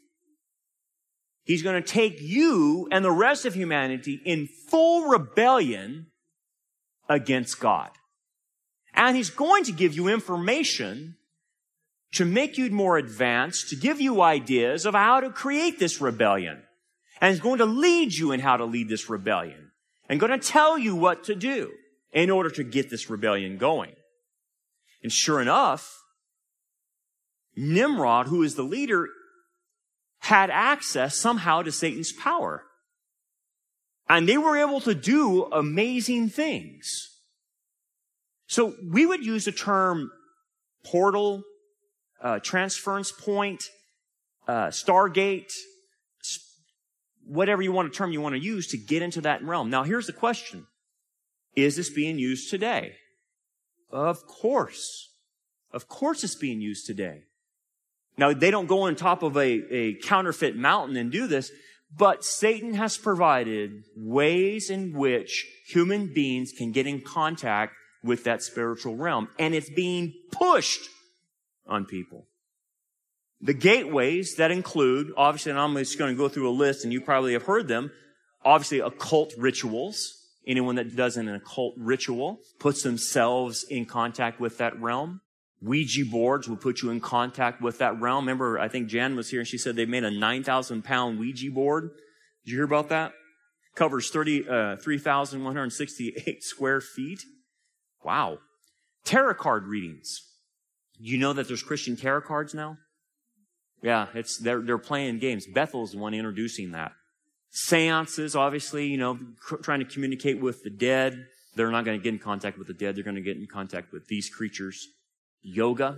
[1.43, 6.07] He's going to take you and the rest of humanity in full rebellion
[7.07, 7.91] against God.
[8.93, 11.15] And he's going to give you information
[12.13, 16.61] to make you more advanced, to give you ideas of how to create this rebellion.
[17.19, 19.71] And he's going to lead you in how to lead this rebellion
[20.09, 21.71] and going to tell you what to do
[22.11, 23.93] in order to get this rebellion going.
[25.03, 26.03] And sure enough,
[27.55, 29.07] Nimrod, who is the leader,
[30.19, 32.63] had access somehow to Satan's power.
[34.09, 37.07] And they were able to do amazing things.
[38.47, 40.11] So we would use the term
[40.83, 41.43] portal,
[42.21, 43.63] uh, transference point,
[44.47, 45.51] uh, Stargate,
[47.25, 49.69] whatever you want to term you want to use to get into that realm.
[49.69, 50.67] Now here's the question.
[51.55, 52.95] Is this being used today?
[53.89, 55.09] Of course.
[55.73, 57.23] Of course it's being used today.
[58.17, 61.51] Now, they don't go on top of a, a counterfeit mountain and do this,
[61.97, 68.43] but Satan has provided ways in which human beings can get in contact with that
[68.43, 69.29] spiritual realm.
[69.39, 70.87] And it's being pushed
[71.71, 72.27] on people.
[73.39, 76.93] The gateways that include, obviously, and I'm just going to go through a list and
[76.93, 77.91] you probably have heard them,
[78.45, 80.17] obviously occult rituals.
[80.45, 85.21] Anyone that does an occult ritual puts themselves in contact with that realm.
[85.61, 88.25] Ouija boards will put you in contact with that realm.
[88.25, 91.51] Remember, I think Jan was here and she said they made a 9,000 pound Ouija
[91.51, 91.91] board.
[92.43, 93.13] Did you hear about that?
[93.75, 97.21] Covers 30, uh, 3,168 square feet.
[98.03, 98.39] Wow.
[99.05, 100.30] Tarot card readings.
[101.03, 102.77] You know that there's Christian tarot cards now?
[103.81, 105.47] Yeah, it's, they're, they're playing games.
[105.47, 106.91] Bethel's the one introducing that.
[107.49, 111.25] Seances, obviously, you know, cr- trying to communicate with the dead.
[111.55, 112.95] They're not going to get in contact with the dead.
[112.95, 114.87] They're going to get in contact with these creatures
[115.41, 115.97] yoga.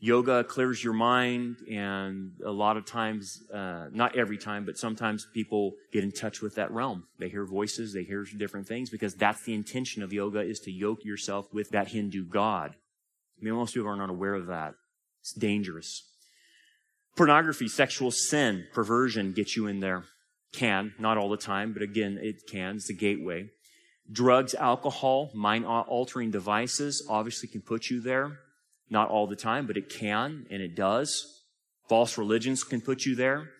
[0.00, 5.26] Yoga clears your mind, and a lot of times, uh, not every time, but sometimes
[5.32, 7.04] people get in touch with that realm.
[7.18, 10.72] They hear voices, they hear different things, because that's the intention of yoga is to
[10.72, 12.76] yoke yourself with that Hindu god.
[13.40, 14.74] I mean, most people are not aware of that.
[15.20, 16.04] It's dangerous.
[17.16, 20.04] Pornography, sexual sin, perversion gets you in there.
[20.52, 22.76] Can, not all the time, but again, it can.
[22.76, 23.50] It's the gateway.
[24.10, 28.38] Drugs, alcohol, mind altering devices obviously can put you there.
[28.88, 31.42] Not all the time, but it can and it does.
[31.88, 33.50] False religions can put you there.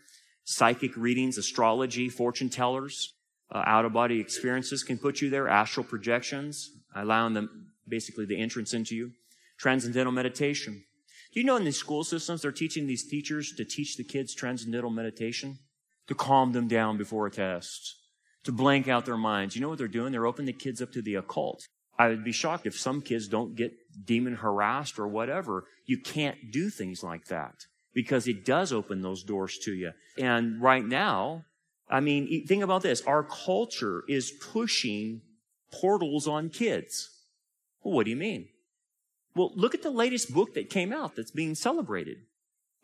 [0.44, 3.12] Psychic readings, astrology, fortune tellers,
[3.52, 5.48] uh, out of body experiences can put you there.
[5.48, 9.12] Astral projections, allowing them basically the entrance into you.
[9.58, 10.84] Transcendental meditation.
[11.32, 14.34] Do you know in these school systems they're teaching these teachers to teach the kids
[14.34, 15.58] transcendental meditation?
[16.06, 17.96] To calm them down before a test.
[18.44, 19.54] To blank out their minds.
[19.54, 20.12] You know what they're doing?
[20.12, 21.66] They're opening the kids up to the occult.
[21.98, 23.72] I would be shocked if some kids don't get
[24.06, 25.64] demon harassed or whatever.
[25.84, 27.54] You can't do things like that
[27.92, 29.90] because it does open those doors to you.
[30.16, 31.44] And right now,
[31.90, 33.02] I mean, think about this.
[33.02, 35.22] Our culture is pushing
[35.72, 37.10] portals on kids.
[37.82, 38.48] Well, what do you mean?
[39.38, 42.18] Well, look at the latest book that came out that's being celebrated.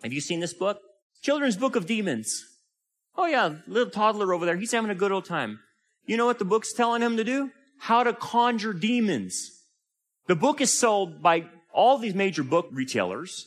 [0.03, 0.81] Have you seen this book?
[1.21, 2.45] Children's Book of Demons.
[3.17, 4.57] Oh yeah, little toddler over there.
[4.57, 5.61] He's having a good old time.
[6.07, 7.51] You know what the book's telling him to do?
[7.85, 9.51] how to conjure demons.
[10.27, 13.47] The book is sold by all these major book retailers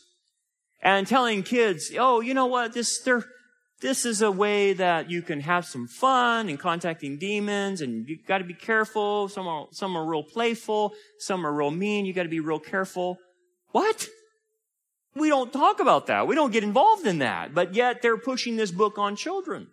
[0.81, 3.01] and telling kids, oh, you know what, this,
[3.79, 8.17] this is a way that you can have some fun in contacting demons and you
[8.27, 9.29] gotta be careful.
[9.29, 10.93] Some are, some are real playful.
[11.19, 12.05] Some are real mean.
[12.05, 13.19] You gotta be real careful.
[13.71, 14.07] What?
[15.15, 16.27] We don't talk about that.
[16.27, 17.53] We don't get involved in that.
[17.53, 19.67] But yet they're pushing this book on children.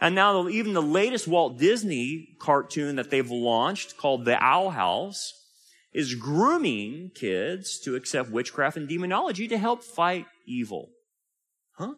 [0.00, 5.34] And now even the latest Walt Disney cartoon that they've launched called The Owl House
[5.92, 10.90] is grooming kids to accept witchcraft and demonology to help fight evil.
[11.72, 11.94] Huh?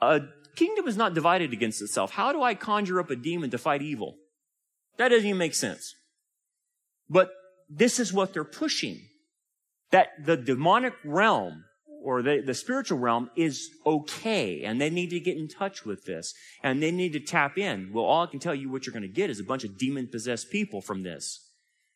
[0.00, 0.22] A
[0.60, 2.10] kingdom is not divided against itself.
[2.10, 4.16] How do I conjure up a demon to fight evil?
[4.98, 5.94] That doesn't even make sense.
[7.08, 7.30] But
[7.68, 9.00] this is what they're pushing.
[9.90, 11.64] That the demonic realm
[12.04, 16.04] or the, the spiritual realm is okay and they need to get in touch with
[16.04, 17.90] this and they need to tap in.
[17.92, 19.78] Well, all I can tell you what you're going to get is a bunch of
[19.78, 21.40] demon possessed people from this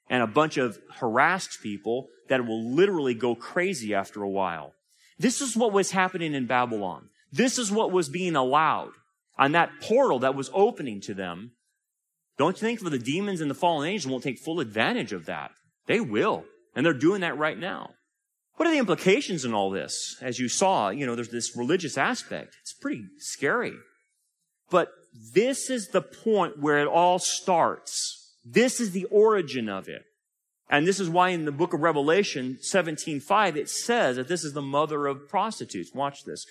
[0.08, 4.72] and a bunch of harassed people that will literally go crazy after a while.
[5.18, 7.10] This is what was happening in Babylon.
[7.34, 8.92] This is what was being allowed
[9.36, 11.50] on that portal that was opening to them.
[12.38, 15.26] Don't you think for the demons and the fallen angels won't take full advantage of
[15.26, 15.50] that?
[15.86, 16.44] They will.
[16.76, 17.90] And they're doing that right now.
[18.56, 20.16] What are the implications in all this?
[20.20, 22.56] As you saw, you know, there's this religious aspect.
[22.62, 23.74] It's pretty scary.
[24.70, 24.90] But
[25.34, 28.36] this is the point where it all starts.
[28.44, 30.04] This is the origin of it.
[30.70, 34.52] And this is why in the book of Revelation 17:5 it says that this is
[34.52, 35.92] the mother of prostitutes.
[35.92, 36.46] Watch this.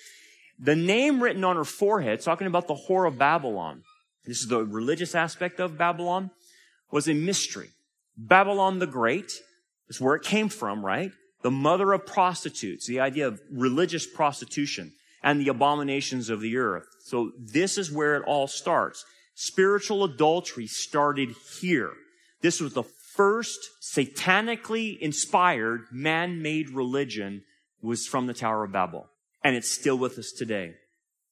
[0.58, 3.82] The name written on her forehead, talking about the whore of Babylon.
[4.24, 6.30] This is the religious aspect of Babylon,
[6.90, 7.70] was a mystery.
[8.16, 9.32] Babylon the Great
[9.88, 11.10] is where it came from, right?
[11.42, 16.86] The mother of prostitutes, the idea of religious prostitution and the abominations of the earth.
[17.00, 19.04] So this is where it all starts.
[19.34, 21.92] Spiritual adultery started here.
[22.40, 27.42] This was the first satanically inspired man-made religion
[27.82, 29.08] was from the Tower of Babel.
[29.44, 30.74] And it's still with us today.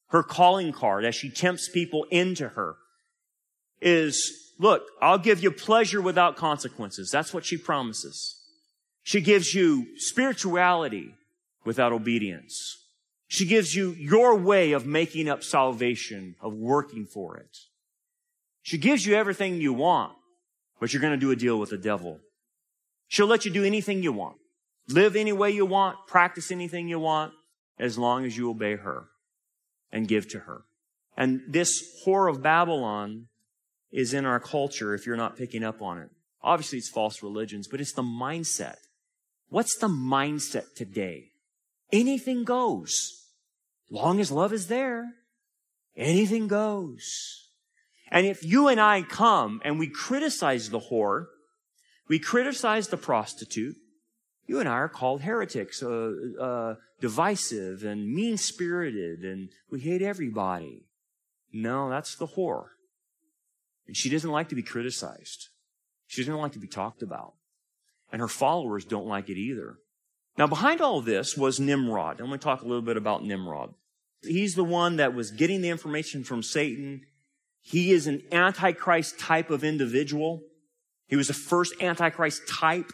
[0.08, 2.76] Her calling card as she tempts people into her
[3.80, 7.10] is, look, I'll give you pleasure without consequences.
[7.10, 8.38] That's what she promises.
[9.02, 11.14] She gives you spirituality
[11.64, 12.76] without obedience.
[13.28, 17.56] She gives you your way of making up salvation, of working for it.
[18.60, 20.12] She gives you everything you want,
[20.78, 22.20] but you're going to do a deal with the devil.
[23.08, 24.36] She'll let you do anything you want.
[24.88, 27.32] Live any way you want, practice anything you want,
[27.78, 29.08] as long as you obey her
[29.90, 30.62] and give to her.
[31.16, 33.26] And this whore of Babylon
[33.90, 36.10] is in our culture if you're not picking up on it.
[36.42, 38.76] Obviously, it's false religions, but it's the mindset.
[39.48, 41.32] What's the mindset today?
[41.92, 43.26] Anything goes.
[43.90, 45.12] Long as love is there,
[45.94, 47.50] anything goes.
[48.10, 51.26] And if you and I come and we criticize the whore,
[52.08, 53.76] we criticize the prostitute,
[54.46, 60.02] you and I are called heretics, uh, uh, divisive and mean spirited, and we hate
[60.02, 60.84] everybody.
[61.52, 62.68] No, that's the whore.
[63.86, 65.48] And she doesn't like to be criticized.
[66.06, 67.34] She doesn't like to be talked about.
[68.10, 69.76] And her followers don't like it either.
[70.38, 72.20] Now, behind all this was Nimrod.
[72.20, 73.74] I'm going to talk a little bit about Nimrod.
[74.22, 77.02] He's the one that was getting the information from Satan.
[77.60, 80.42] He is an antichrist type of individual.
[81.06, 82.92] He was the first antichrist type.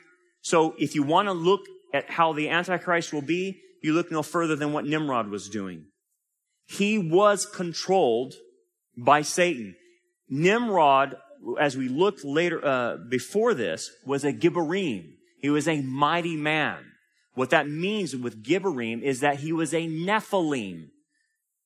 [0.49, 4.23] So if you want to look at how the antichrist will be, you look no
[4.23, 5.85] further than what Nimrod was doing.
[6.65, 8.33] He was controlled
[8.97, 9.77] by Satan.
[10.31, 11.17] Nimrod,
[11.61, 15.17] as we looked later, uh, before this, was a Gibborim.
[15.43, 16.79] He was a mighty man.
[17.35, 20.89] What that means with Gibborim is that he was a Nephilim.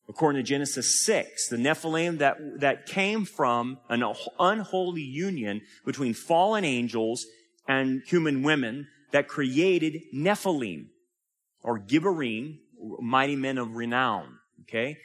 [0.09, 4.03] According to Genesis 6, the Nephilim that, that came from an
[4.40, 7.25] unholy union between fallen angels
[7.66, 10.87] and human women that created Nephilim
[11.62, 12.59] or Gibborim,
[13.01, 14.38] mighty men of renown.
[14.62, 14.96] Okay.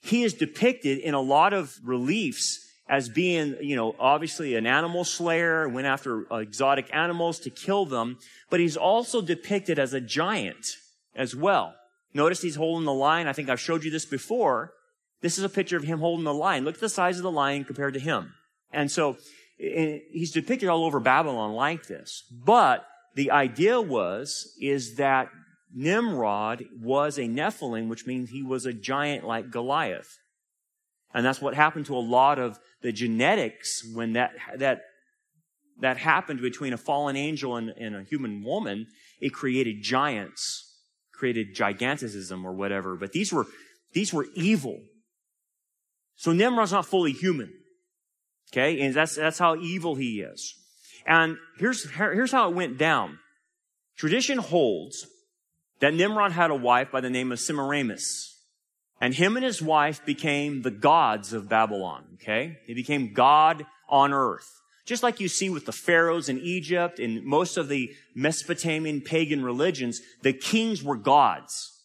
[0.00, 5.04] He is depicted in a lot of reliefs as being, you know, obviously an animal
[5.04, 10.00] slayer, went after uh, exotic animals to kill them, but he's also depicted as a
[10.00, 10.66] giant
[11.14, 11.74] as well.
[12.14, 13.26] Notice he's holding the lion.
[13.26, 14.72] I think I've showed you this before.
[15.20, 16.64] This is a picture of him holding the lion.
[16.64, 18.32] Look at the size of the lion compared to him.
[18.72, 19.18] And so
[19.60, 22.24] eh, he's depicted all over Babylon like this.
[22.30, 25.30] But the idea was, is that
[25.74, 30.18] Nimrod was a Nephilim, which means he was a giant like Goliath.
[31.12, 34.82] And that's what happened to a lot of the genetics when that, that,
[35.80, 38.86] that happened between a fallen angel and, and a human woman.
[39.20, 40.80] It created giants,
[41.12, 42.96] created giganticism or whatever.
[42.96, 43.46] But these were,
[43.92, 44.80] these were evil.
[46.16, 47.52] So Nimrod's not fully human.
[48.52, 48.80] Okay.
[48.80, 50.54] And that's, that's how evil he is.
[51.06, 53.18] And here's, here's how it went down.
[53.96, 55.06] Tradition holds
[55.80, 58.36] that Nimrod had a wife by the name of Semiramis.
[59.00, 62.58] And him and his wife became the gods of Babylon, okay?
[62.66, 64.48] He became God on earth.
[64.86, 69.44] Just like you see with the pharaohs in Egypt and most of the Mesopotamian pagan
[69.44, 71.84] religions, the kings were gods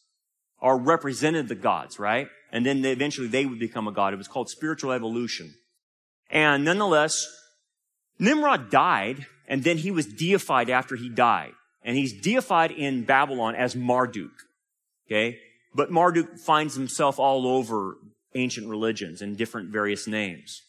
[0.60, 2.28] or represented the gods, right?
[2.52, 4.14] And then they, eventually they would become a god.
[4.14, 5.54] It was called spiritual evolution.
[6.34, 7.28] And nonetheless,
[8.18, 11.54] Nimrod died and then he was deified after he died.
[11.84, 14.32] And he's deified in Babylon as Marduk.
[15.08, 15.40] Okay?
[15.76, 17.98] But Marduk finds himself all over
[18.36, 20.64] ancient religions in different various names.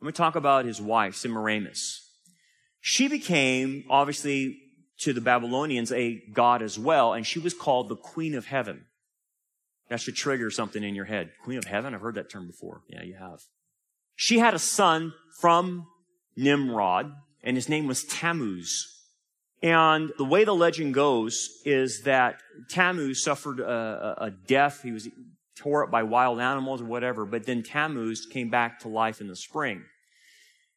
[0.00, 2.08] Let me talk about his wife, Semiramis.
[2.80, 4.58] She became, obviously,
[4.98, 8.84] to the Babylonians, a god as well, and she was called the Queen of Heaven.
[9.88, 11.32] That should trigger something in your head.
[11.42, 11.94] Queen of Heaven?
[11.94, 12.82] I've heard that term before.
[12.88, 13.40] Yeah, you have.
[14.20, 15.86] She had a son from
[16.36, 17.10] Nimrod,
[17.42, 18.86] and his name was Tammuz.
[19.62, 24.82] And the way the legend goes is that Tammuz suffered a, a, death.
[24.82, 25.08] He was
[25.56, 29.28] tore up by wild animals or whatever, but then Tammuz came back to life in
[29.28, 29.84] the spring.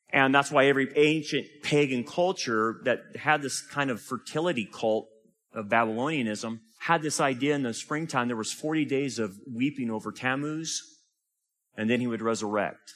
[0.09, 5.09] And that's why every ancient pagan culture that had this kind of fertility cult
[5.53, 8.29] of Babylonianism had this idea in the springtime.
[8.29, 10.81] There was 40 days of weeping over Tammuz.
[11.75, 12.93] and then he would resurrect.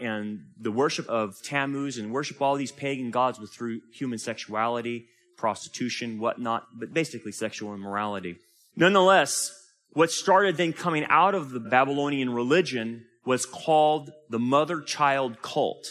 [0.00, 5.06] And the worship of Tammuz and worship all these pagan gods was through human sexuality,
[5.36, 8.36] prostitution, whatnot, but basically sexual immorality.
[8.74, 9.52] Nonetheless,
[9.90, 15.86] what started then coming out of the Babylonian religion was called the mother-child cult.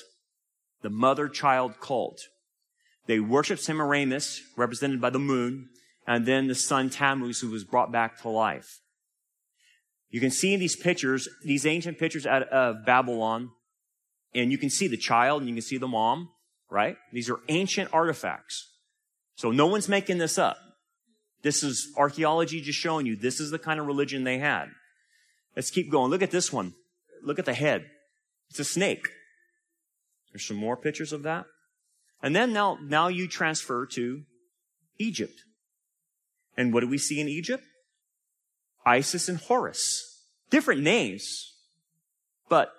[0.81, 2.19] The mother-child cult.
[3.05, 5.69] They worshiped Semiramis, represented by the moon,
[6.07, 8.79] and then the son Tammuz, who was brought back to life.
[10.09, 13.51] You can see in these pictures, these ancient pictures of Babylon,
[14.33, 16.29] and you can see the child and you can see the mom,
[16.69, 16.97] right?
[17.11, 18.69] These are ancient artifacts.
[19.35, 20.57] So no one's making this up.
[21.41, 24.69] This is archaeology just showing you this is the kind of religion they had.
[25.55, 26.11] Let's keep going.
[26.11, 26.73] Look at this one.
[27.23, 27.85] Look at the head.
[28.49, 29.07] It's a snake.
[30.31, 31.45] There's some more pictures of that.
[32.23, 34.21] And then now, now you transfer to
[34.99, 35.43] Egypt.
[36.55, 37.63] And what do we see in Egypt?
[38.85, 40.25] Isis and Horus.
[40.49, 41.53] Different names,
[42.49, 42.73] but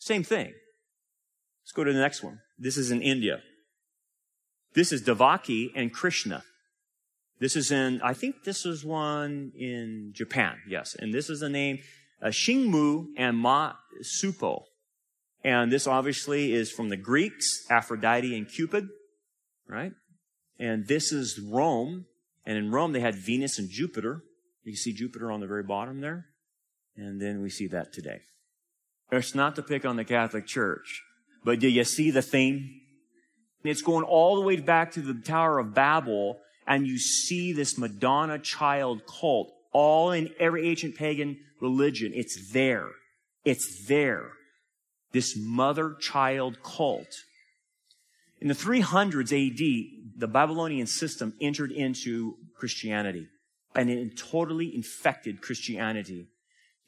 [0.00, 0.52] same thing.
[1.62, 2.40] Let's go to the next one.
[2.58, 3.40] This is in India.
[4.74, 6.42] This is Devaki and Krishna.
[7.38, 10.96] This is in, I think this is one in Japan, yes.
[10.98, 11.78] And this is the name
[12.22, 14.62] uh, Shingmu and Ma Supo.
[15.44, 18.88] And this obviously is from the Greeks, Aphrodite and Cupid,
[19.68, 19.92] right?
[20.58, 22.06] And this is Rome.
[22.46, 24.22] And in Rome, they had Venus and Jupiter.
[24.64, 26.26] You see Jupiter on the very bottom there.
[26.96, 28.20] And then we see that today.
[29.12, 31.02] It's not to pick on the Catholic Church,
[31.44, 32.80] but do you see the theme?
[33.64, 37.76] It's going all the way back to the Tower of Babel, and you see this
[37.76, 42.12] Madonna child cult all in every ancient pagan religion.
[42.14, 42.88] It's there.
[43.44, 44.30] It's there.
[45.12, 47.08] This mother child cult.
[48.40, 53.28] In the 300s AD, the Babylonian system entered into Christianity
[53.74, 56.28] and it totally infected Christianity.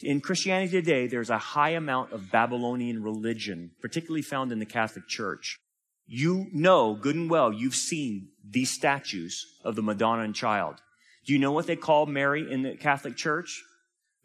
[0.03, 5.07] In Christianity today, there's a high amount of Babylonian religion, particularly found in the Catholic
[5.07, 5.59] Church.
[6.07, 10.83] You know good and well, you've seen these statues of the Madonna and Child.
[11.25, 13.63] Do you know what they call Mary in the Catholic Church?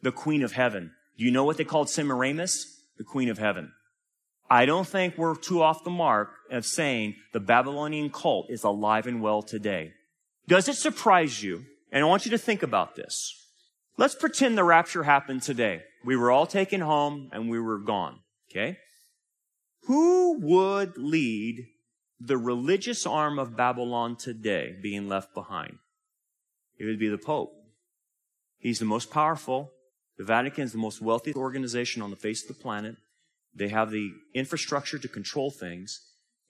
[0.02, 0.92] The Queen of Heaven.
[1.18, 2.82] Do you know what they called Semiramis?
[2.98, 3.72] The Queen of Heaven.
[4.50, 9.06] I don't think we're too off the mark of saying the Babylonian cult is alive
[9.06, 9.94] and well today.
[10.48, 11.66] Does it surprise you?
[11.92, 13.47] And I want you to think about this.
[13.98, 15.82] Let's pretend the rapture happened today.
[16.06, 18.20] We were all taken home and we were gone.
[18.52, 18.78] Okay?
[19.88, 21.66] Who would lead
[22.20, 25.80] the religious arm of Babylon today being left behind?
[26.78, 27.54] It would be the Pope.
[28.60, 29.72] He's the most powerful.
[30.18, 32.98] The Vatican is the most wealthy organization on the face of the planet.
[33.54, 36.02] They have the infrastructure to control things,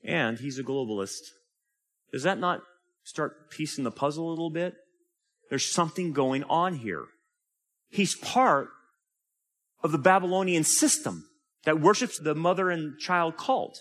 [0.03, 1.31] and he's a globalist.
[2.11, 2.61] Does that not
[3.03, 4.75] start piecing the puzzle a little bit?
[5.49, 7.05] There's something going on here.
[7.89, 8.69] He's part
[9.83, 11.25] of the Babylonian system
[11.63, 13.79] that worships the mother and child cult.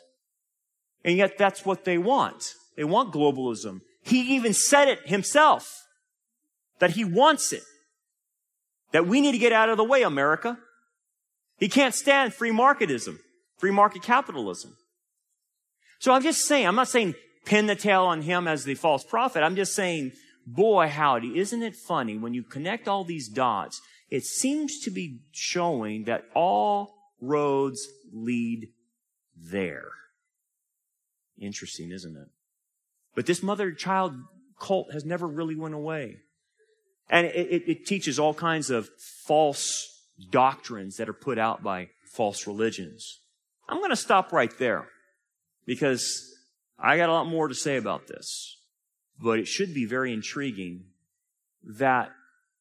[1.05, 2.55] And yet that's what they want.
[2.77, 3.81] They want globalism.
[4.03, 5.85] He even said it himself
[6.79, 7.63] that he wants it.
[8.93, 10.59] That we need to get out of the way, America.
[11.59, 13.19] He can't stand free marketism,
[13.59, 14.77] free market capitalism.
[15.99, 19.05] So I'm just saying, I'm not saying pin the tail on him as the false
[19.05, 19.43] prophet.
[19.43, 20.13] I'm just saying,
[20.47, 23.81] boy, howdy, isn't it funny when you connect all these dots?
[24.11, 28.69] It seems to be showing that all roads lead
[29.37, 29.91] there.
[31.39, 32.29] Interesting, isn't it?
[33.15, 34.15] But this mother-child
[34.61, 36.19] cult has never really went away.
[37.09, 38.89] And it, it, it teaches all kinds of
[39.27, 43.21] false doctrines that are put out by false religions.
[43.69, 44.89] I'm going to stop right there
[45.67, 46.35] because
[46.79, 48.59] I got a lot more to say about this.
[49.21, 50.85] But it should be very intriguing
[51.65, 52.13] that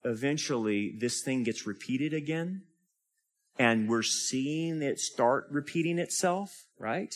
[0.05, 2.61] eventually this thing gets repeated again
[3.57, 7.13] and we're seeing it start repeating itself, right?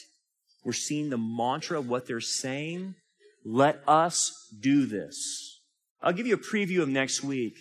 [0.64, 2.96] We're seeing the mantra of what they're saying.
[3.46, 5.62] Let us do this.
[6.02, 7.58] I'll give you a preview of next week.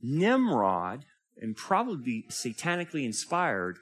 [0.00, 1.04] Nimrod,
[1.40, 3.78] and probably satanically inspired,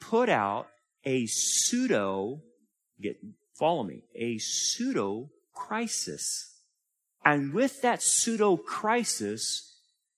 [0.00, 0.68] put out
[1.04, 2.40] a pseudo,
[3.00, 3.16] get,
[3.58, 6.60] follow me, a pseudo crisis.
[7.24, 9.73] And with that pseudo crisis,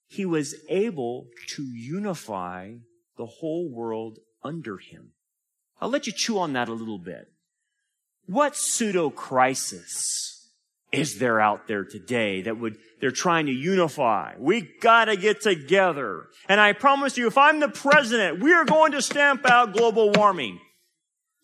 [0.09, 2.75] he was able to unify
[3.17, 5.13] the whole world under him.
[5.81, 7.29] I'll let you chew on that a little bit.
[8.27, 10.49] What pseudo crisis
[10.93, 14.35] is there out there today that would, they're trying to unify?
[14.39, 16.27] We gotta get together.
[16.49, 20.11] And I promise you, if I'm the president, we are going to stamp out global
[20.13, 20.61] warming.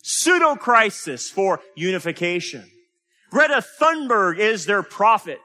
[0.03, 2.69] Pseudo crisis for unification.
[3.31, 5.39] Greta Thunberg is their prophet.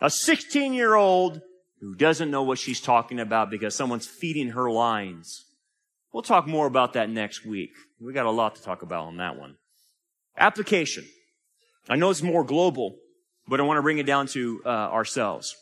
[0.00, 1.40] A 16 year old
[1.84, 5.44] who doesn't know what she's talking about because someone's feeding her lines.
[6.14, 7.72] We'll talk more about that next week.
[8.00, 9.56] We got a lot to talk about on that one.
[10.38, 11.04] Application.
[11.86, 12.96] I know it's more global,
[13.46, 15.54] but I want to bring it down to uh, ourselves.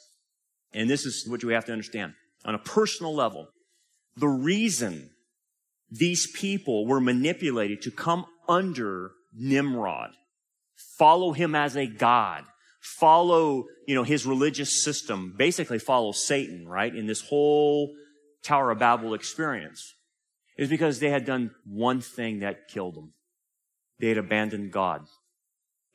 [0.73, 2.13] And this is what we have to understand.
[2.45, 3.49] On a personal level,
[4.17, 5.11] the reason
[5.91, 10.11] these people were manipulated to come under Nimrod,
[10.77, 12.45] follow him as a god,
[12.83, 16.95] follow, you know, his religious system, basically follow Satan, right?
[16.95, 17.95] In this whole
[18.43, 19.95] Tower of Babel experience
[20.59, 23.15] is because they had done one thing that killed them.
[24.01, 25.07] They had abandoned God.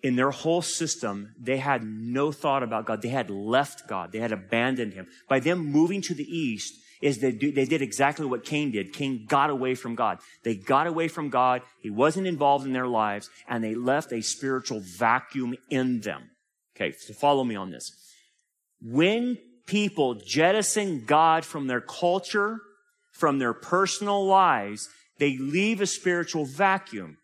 [0.02, 3.02] In their whole system, they had no thought about God.
[3.02, 4.12] They had left God.
[4.12, 5.08] They had abandoned Him.
[5.28, 8.94] By them moving to the east, is they, do, they did exactly what Cain did.
[8.94, 10.20] Cain got away from God.
[10.44, 11.62] They got away from God.
[11.82, 16.32] He wasn't involved in their lives and they left a spiritual vacuum in them.
[16.78, 17.92] Okay, so follow me on this.
[18.80, 22.60] When people jettison God from their culture,
[23.12, 27.18] from their personal lives, they leave a spiritual vacuum.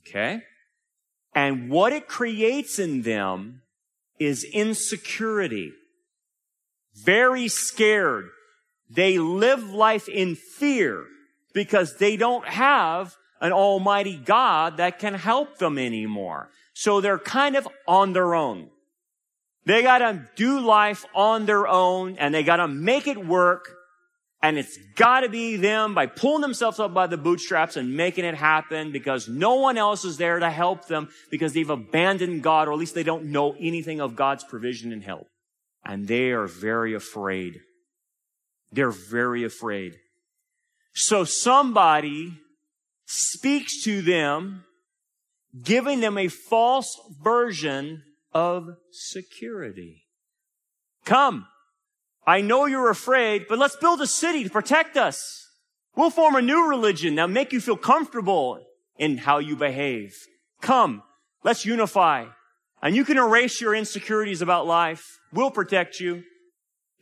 [0.00, 0.42] Okay?
[1.34, 3.62] And what it creates in them
[4.18, 5.72] is insecurity.
[6.94, 8.28] Very scared.
[8.90, 11.04] They live life in fear
[11.54, 16.50] because they don't have an almighty God that can help them anymore.
[16.78, 18.68] So they're kind of on their own.
[19.64, 23.74] They gotta do life on their own and they gotta make it work
[24.42, 28.34] and it's gotta be them by pulling themselves up by the bootstraps and making it
[28.34, 32.72] happen because no one else is there to help them because they've abandoned God or
[32.72, 35.28] at least they don't know anything of God's provision and help.
[35.82, 37.60] And they are very afraid.
[38.70, 39.94] They're very afraid.
[40.92, 42.34] So somebody
[43.06, 44.65] speaks to them,
[45.62, 48.02] giving them a false version
[48.32, 50.04] of security.
[51.04, 51.46] Come.
[52.26, 55.48] I know you're afraid, but let's build a city to protect us.
[55.94, 58.60] We'll form a new religion that make you feel comfortable
[58.98, 60.14] in how you behave.
[60.60, 61.02] Come.
[61.44, 62.26] Let's unify.
[62.82, 65.18] And you can erase your insecurities about life.
[65.32, 66.24] We'll protect you.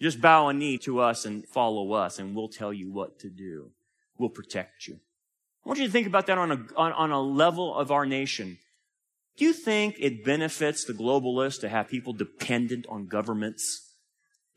[0.01, 3.31] Just bow a knee to us and follow us and we'll tell you what to
[3.31, 3.71] do.
[4.19, 5.01] We'll protect you.
[5.65, 8.05] I want you to think about that on a, on, on a level of our
[8.05, 8.59] nation.
[9.37, 13.95] Do you think it benefits the globalists to have people dependent on governments?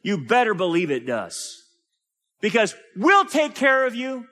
[0.02, 1.64] You better believe it does.
[2.42, 4.28] Because we'll take care of you.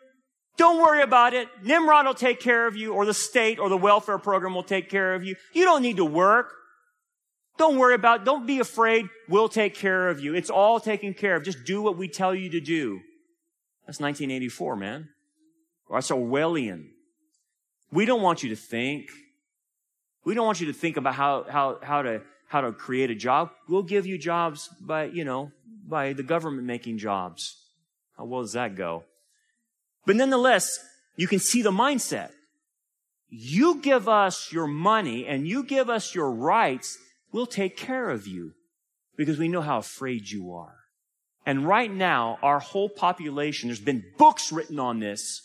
[0.57, 1.47] Don't worry about it.
[1.63, 4.89] Nimrod will take care of you, or the state or the welfare program will take
[4.89, 5.35] care of you.
[5.53, 6.53] You don't need to work.
[7.57, 8.25] Don't worry about it.
[8.25, 9.07] Don't be afraid.
[9.27, 10.35] We'll take care of you.
[10.35, 11.43] It's all taken care of.
[11.43, 12.99] Just do what we tell you to do.
[13.85, 15.09] That's 1984, man.
[15.91, 16.87] That's Orwellian.
[17.91, 19.09] We don't want you to think.
[20.23, 23.15] We don't want you to think about how, how, how to, how to create a
[23.15, 23.51] job.
[23.69, 25.51] We'll give you jobs by, you know,
[25.87, 27.55] by the government making jobs.
[28.17, 29.03] How well does that go?
[30.05, 30.79] But nonetheless,
[31.15, 32.31] you can see the mindset.
[33.29, 36.97] You give us your money and you give us your rights,
[37.31, 38.53] we'll take care of you
[39.17, 40.75] because we know how afraid you are.
[41.45, 45.41] And right now, our whole population, there's been books written on this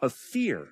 [0.00, 0.68] of fear.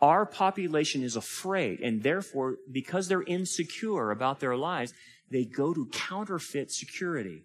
[0.00, 4.92] Our population is afraid, and therefore, because they're insecure about their lives,
[5.30, 7.42] they go to counterfeit security.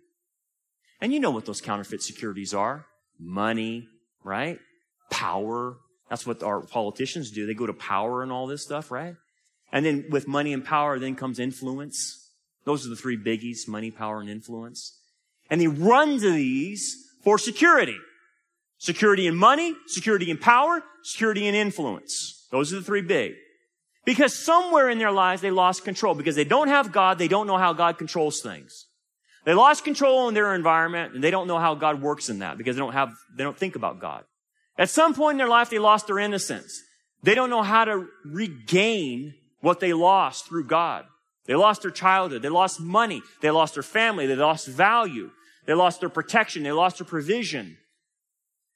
[0.99, 2.85] And you know what those counterfeit securities are
[3.19, 3.87] money,
[4.23, 4.59] right?
[5.09, 5.77] Power.
[6.09, 7.45] That's what our politicians do.
[7.45, 9.15] They go to power and all this stuff, right?
[9.71, 12.29] And then with money and power, then comes influence.
[12.65, 14.99] Those are the three biggies money, power, and influence.
[15.49, 17.97] And they run to these for security.
[18.81, 22.47] Security in money, security in power, security in influence.
[22.49, 23.33] Those are the three big.
[24.05, 26.15] Because somewhere in their lives they lost control.
[26.15, 28.87] Because they don't have God, they don't know how God controls things.
[29.45, 32.57] They lost control in their environment and they don't know how God works in that
[32.57, 34.23] because they don't have, they don't think about God.
[34.79, 36.81] At some point in their life, they lost their innocence.
[37.21, 41.05] They don't know how to regain what they lost through God.
[41.45, 42.41] They lost their childhood.
[42.41, 43.21] They lost money.
[43.43, 44.25] They lost their family.
[44.25, 45.29] They lost value.
[45.67, 46.63] They lost their protection.
[46.63, 47.77] They lost their provision.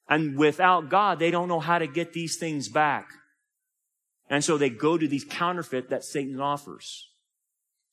[0.07, 3.07] And without God, they don't know how to get these things back.
[4.29, 7.09] And so they go to these counterfeit that Satan offers.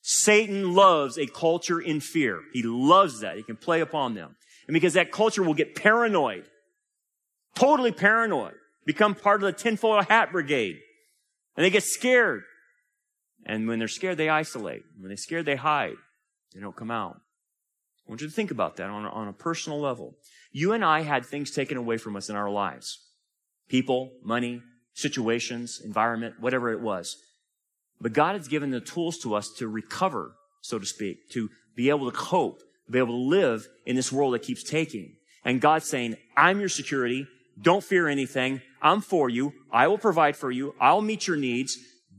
[0.02, 2.40] Satan loves a culture in fear.
[2.52, 3.36] He loves that.
[3.36, 4.36] He can play upon them.
[4.66, 6.44] And because that culture will get paranoid,
[7.54, 8.54] totally paranoid,
[8.84, 10.78] become part of the tinfoil hat brigade.
[11.56, 12.42] And they get scared.
[13.44, 14.82] And when they're scared, they isolate.
[14.98, 15.96] When they're scared, they hide.
[16.54, 17.20] They don't come out.
[18.06, 20.16] I want you to think about that on a, on a personal level.
[20.52, 22.98] You and I had things taken away from us in our lives.
[23.68, 24.62] People, money,
[24.94, 27.16] situations, environment, whatever it was.
[28.00, 31.88] But God has given the tools to us to recover, so to speak, to be
[31.88, 35.16] able to cope, be able to live in this world that keeps taking.
[35.44, 37.26] And God's saying, I'm your security.
[37.60, 38.60] Don't fear anything.
[38.82, 39.52] I'm for you.
[39.72, 40.74] I will provide for you.
[40.80, 41.78] I'll meet your needs.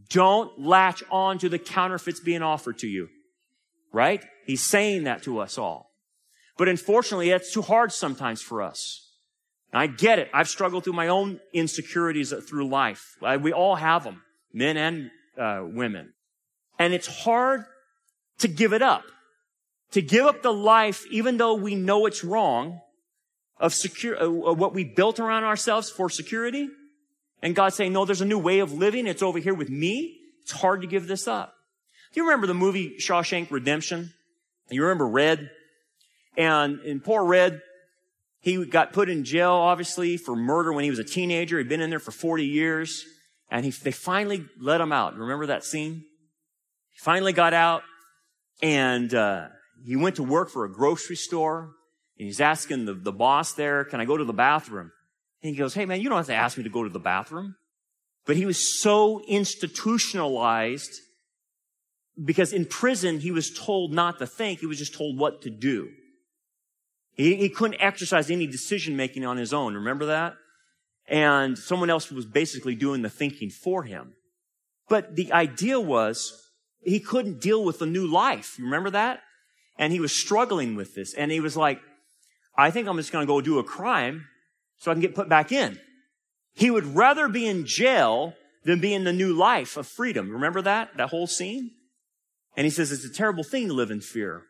[0.10, 3.10] Don't latch on to the counterfeits being offered to you.
[3.92, 4.24] Right?
[4.46, 5.93] He's saying that to us all.
[6.58, 9.10] But unfortunately, that's too hard sometimes for us.
[9.72, 10.30] And I get it.
[10.34, 13.18] I've struggled through my own insecurities through life.
[13.42, 14.22] We all have them,
[14.54, 16.14] men and uh, women.
[16.78, 17.66] And it's hard
[18.40, 19.04] to give it up.
[19.92, 22.82] To give up the life, even though we know it's wrong,
[23.60, 26.70] of secure, uh, what we built around ourselves for security.
[27.42, 29.08] And God saying, no, there's a new way of living.
[29.08, 30.20] It's over here with me.
[30.42, 31.56] It's hard to give this up.
[32.12, 34.14] Do you remember the movie Shawshank Redemption?
[34.70, 35.50] You remember Red?
[36.38, 37.62] And in poor Red,
[38.40, 41.58] he got put in jail, obviously, for murder when he was a teenager.
[41.58, 43.06] He'd been in there for 40 years.
[43.50, 45.16] And he, they finally let him out.
[45.16, 46.04] Remember that scene?
[46.90, 47.84] He finally got out
[48.62, 49.48] and, uh,
[49.86, 51.72] he went to work for a grocery store
[52.18, 54.92] and he's asking the, the boss there, can I go to the bathroom?
[55.42, 57.00] And he goes, hey man, you don't have to ask me to go to the
[57.00, 57.56] bathroom.
[58.26, 60.92] But he was so institutionalized
[62.24, 65.50] because in prison he was told not to think, he was just told what to
[65.50, 65.90] do.
[67.16, 69.76] He, he couldn't exercise any decision making on his own.
[69.76, 70.36] Remember that?
[71.08, 74.14] And someone else was basically doing the thinking for him.
[74.90, 76.50] But the idea was
[76.82, 78.58] he couldn't deal with the new life.
[78.58, 79.22] You remember that?
[79.78, 81.14] And he was struggling with this.
[81.14, 81.80] And he was like,
[82.58, 84.28] I think I'm just going to go do a crime
[84.78, 85.80] so I can get put back in.
[86.54, 88.34] He would rather be in jail
[88.64, 90.32] than be in the new life of freedom.
[90.32, 90.96] Remember that?
[90.98, 91.72] That whole scene?
[92.56, 94.44] And he says it's a terrible thing to live in fear.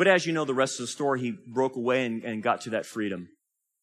[0.00, 2.62] But as you know, the rest of the story, he broke away and, and got
[2.62, 3.28] to that freedom.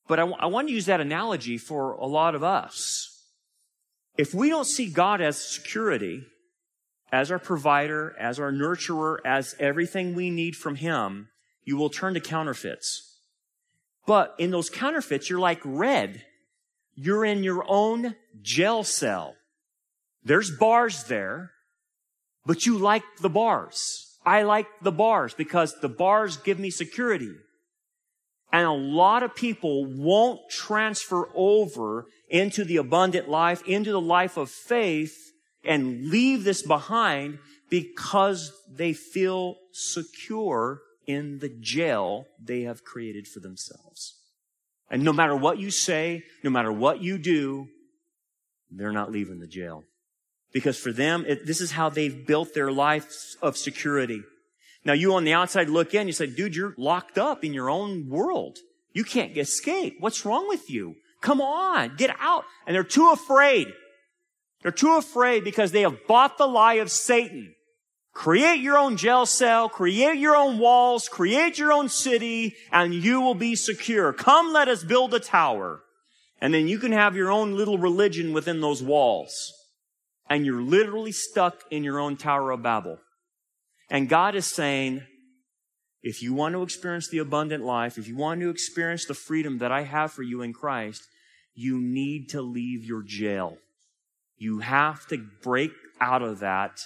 [0.08, 3.24] But I, w- I want to use that analogy for a lot of us.
[4.18, 6.24] If we don't see God as security,
[7.12, 11.30] as our provider, as our nurturer, as everything we need from Him,
[11.64, 13.20] you will turn to counterfeits.
[14.08, 16.24] But in those counterfeits, you're like Red.
[16.96, 19.36] You're in your own jail cell.
[20.24, 21.52] There's bars there,
[22.44, 24.07] but you like the bars.
[24.28, 27.32] I like the bars because the bars give me security.
[28.52, 34.36] And a lot of people won't transfer over into the abundant life, into the life
[34.36, 35.32] of faith
[35.64, 43.40] and leave this behind because they feel secure in the jail they have created for
[43.40, 44.20] themselves.
[44.90, 47.70] And no matter what you say, no matter what you do,
[48.70, 49.86] they're not leaving the jail.
[50.58, 53.06] Because for them, it, this is how they've built their life
[53.44, 54.24] of security.
[54.84, 57.70] Now you on the outside look in, you say, dude, you're locked up in your
[57.70, 58.58] own world.
[58.92, 59.98] You can't escape.
[60.00, 60.96] What's wrong with you?
[61.22, 62.44] Come on, get out.
[62.66, 63.68] And they're too afraid.
[64.64, 67.54] They're too afraid because they have bought the lie of Satan.
[68.16, 73.22] Create your own jail cell, create your own walls, create your own city, and you
[73.22, 74.12] will be secure.
[74.12, 75.84] Come, let us build a tower.
[76.42, 79.54] And then you can have your own little religion within those walls.
[80.30, 83.00] And you're literally stuck in your own Tower of Babel.
[83.90, 85.04] And God is saying,
[86.04, 89.60] if you want to experience the abundant life, if you want to experience the freedom
[89.60, 91.04] that I have for you in Christ,
[91.54, 93.58] you need to leave your jail.
[94.38, 96.80] You have to break out of that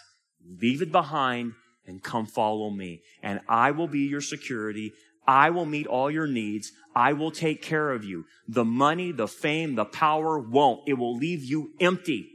[0.61, 1.53] Leave it behind
[1.85, 3.01] and come follow me.
[3.21, 4.93] And I will be your security.
[5.27, 6.71] I will meet all your needs.
[6.95, 8.25] I will take care of you.
[8.47, 10.81] The money, the fame, the power won't.
[10.87, 12.30] It will leave you empty.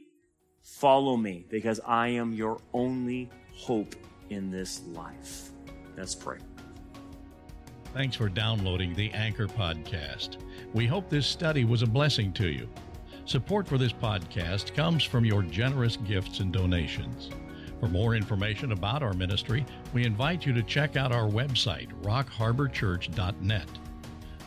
[0.67, 3.95] Follow me because I am your only hope
[4.31, 5.51] in this life.
[5.97, 6.39] Let's pray.
[7.95, 10.39] Thanks for downloading the Anchor Podcast.
[10.75, 12.69] We hope this study was a blessing to you.
[13.27, 17.31] Support for this podcast comes from your generous gifts and donations.
[17.79, 19.65] For more information about our ministry,
[19.95, 23.69] we invite you to check out our website, rockharborchurch.net.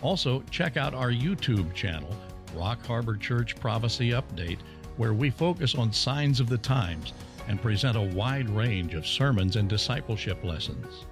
[0.02, 2.14] Also, check out our YouTube channel,
[2.54, 4.60] Rock Harbor Church Prophecy Update,
[5.00, 7.14] where we focus on signs of the times
[7.48, 11.06] and present a wide range of sermons and discipleship lessons.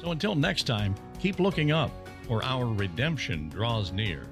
[0.00, 1.92] So until next time, keep looking up,
[2.26, 4.26] for our redemption draws near.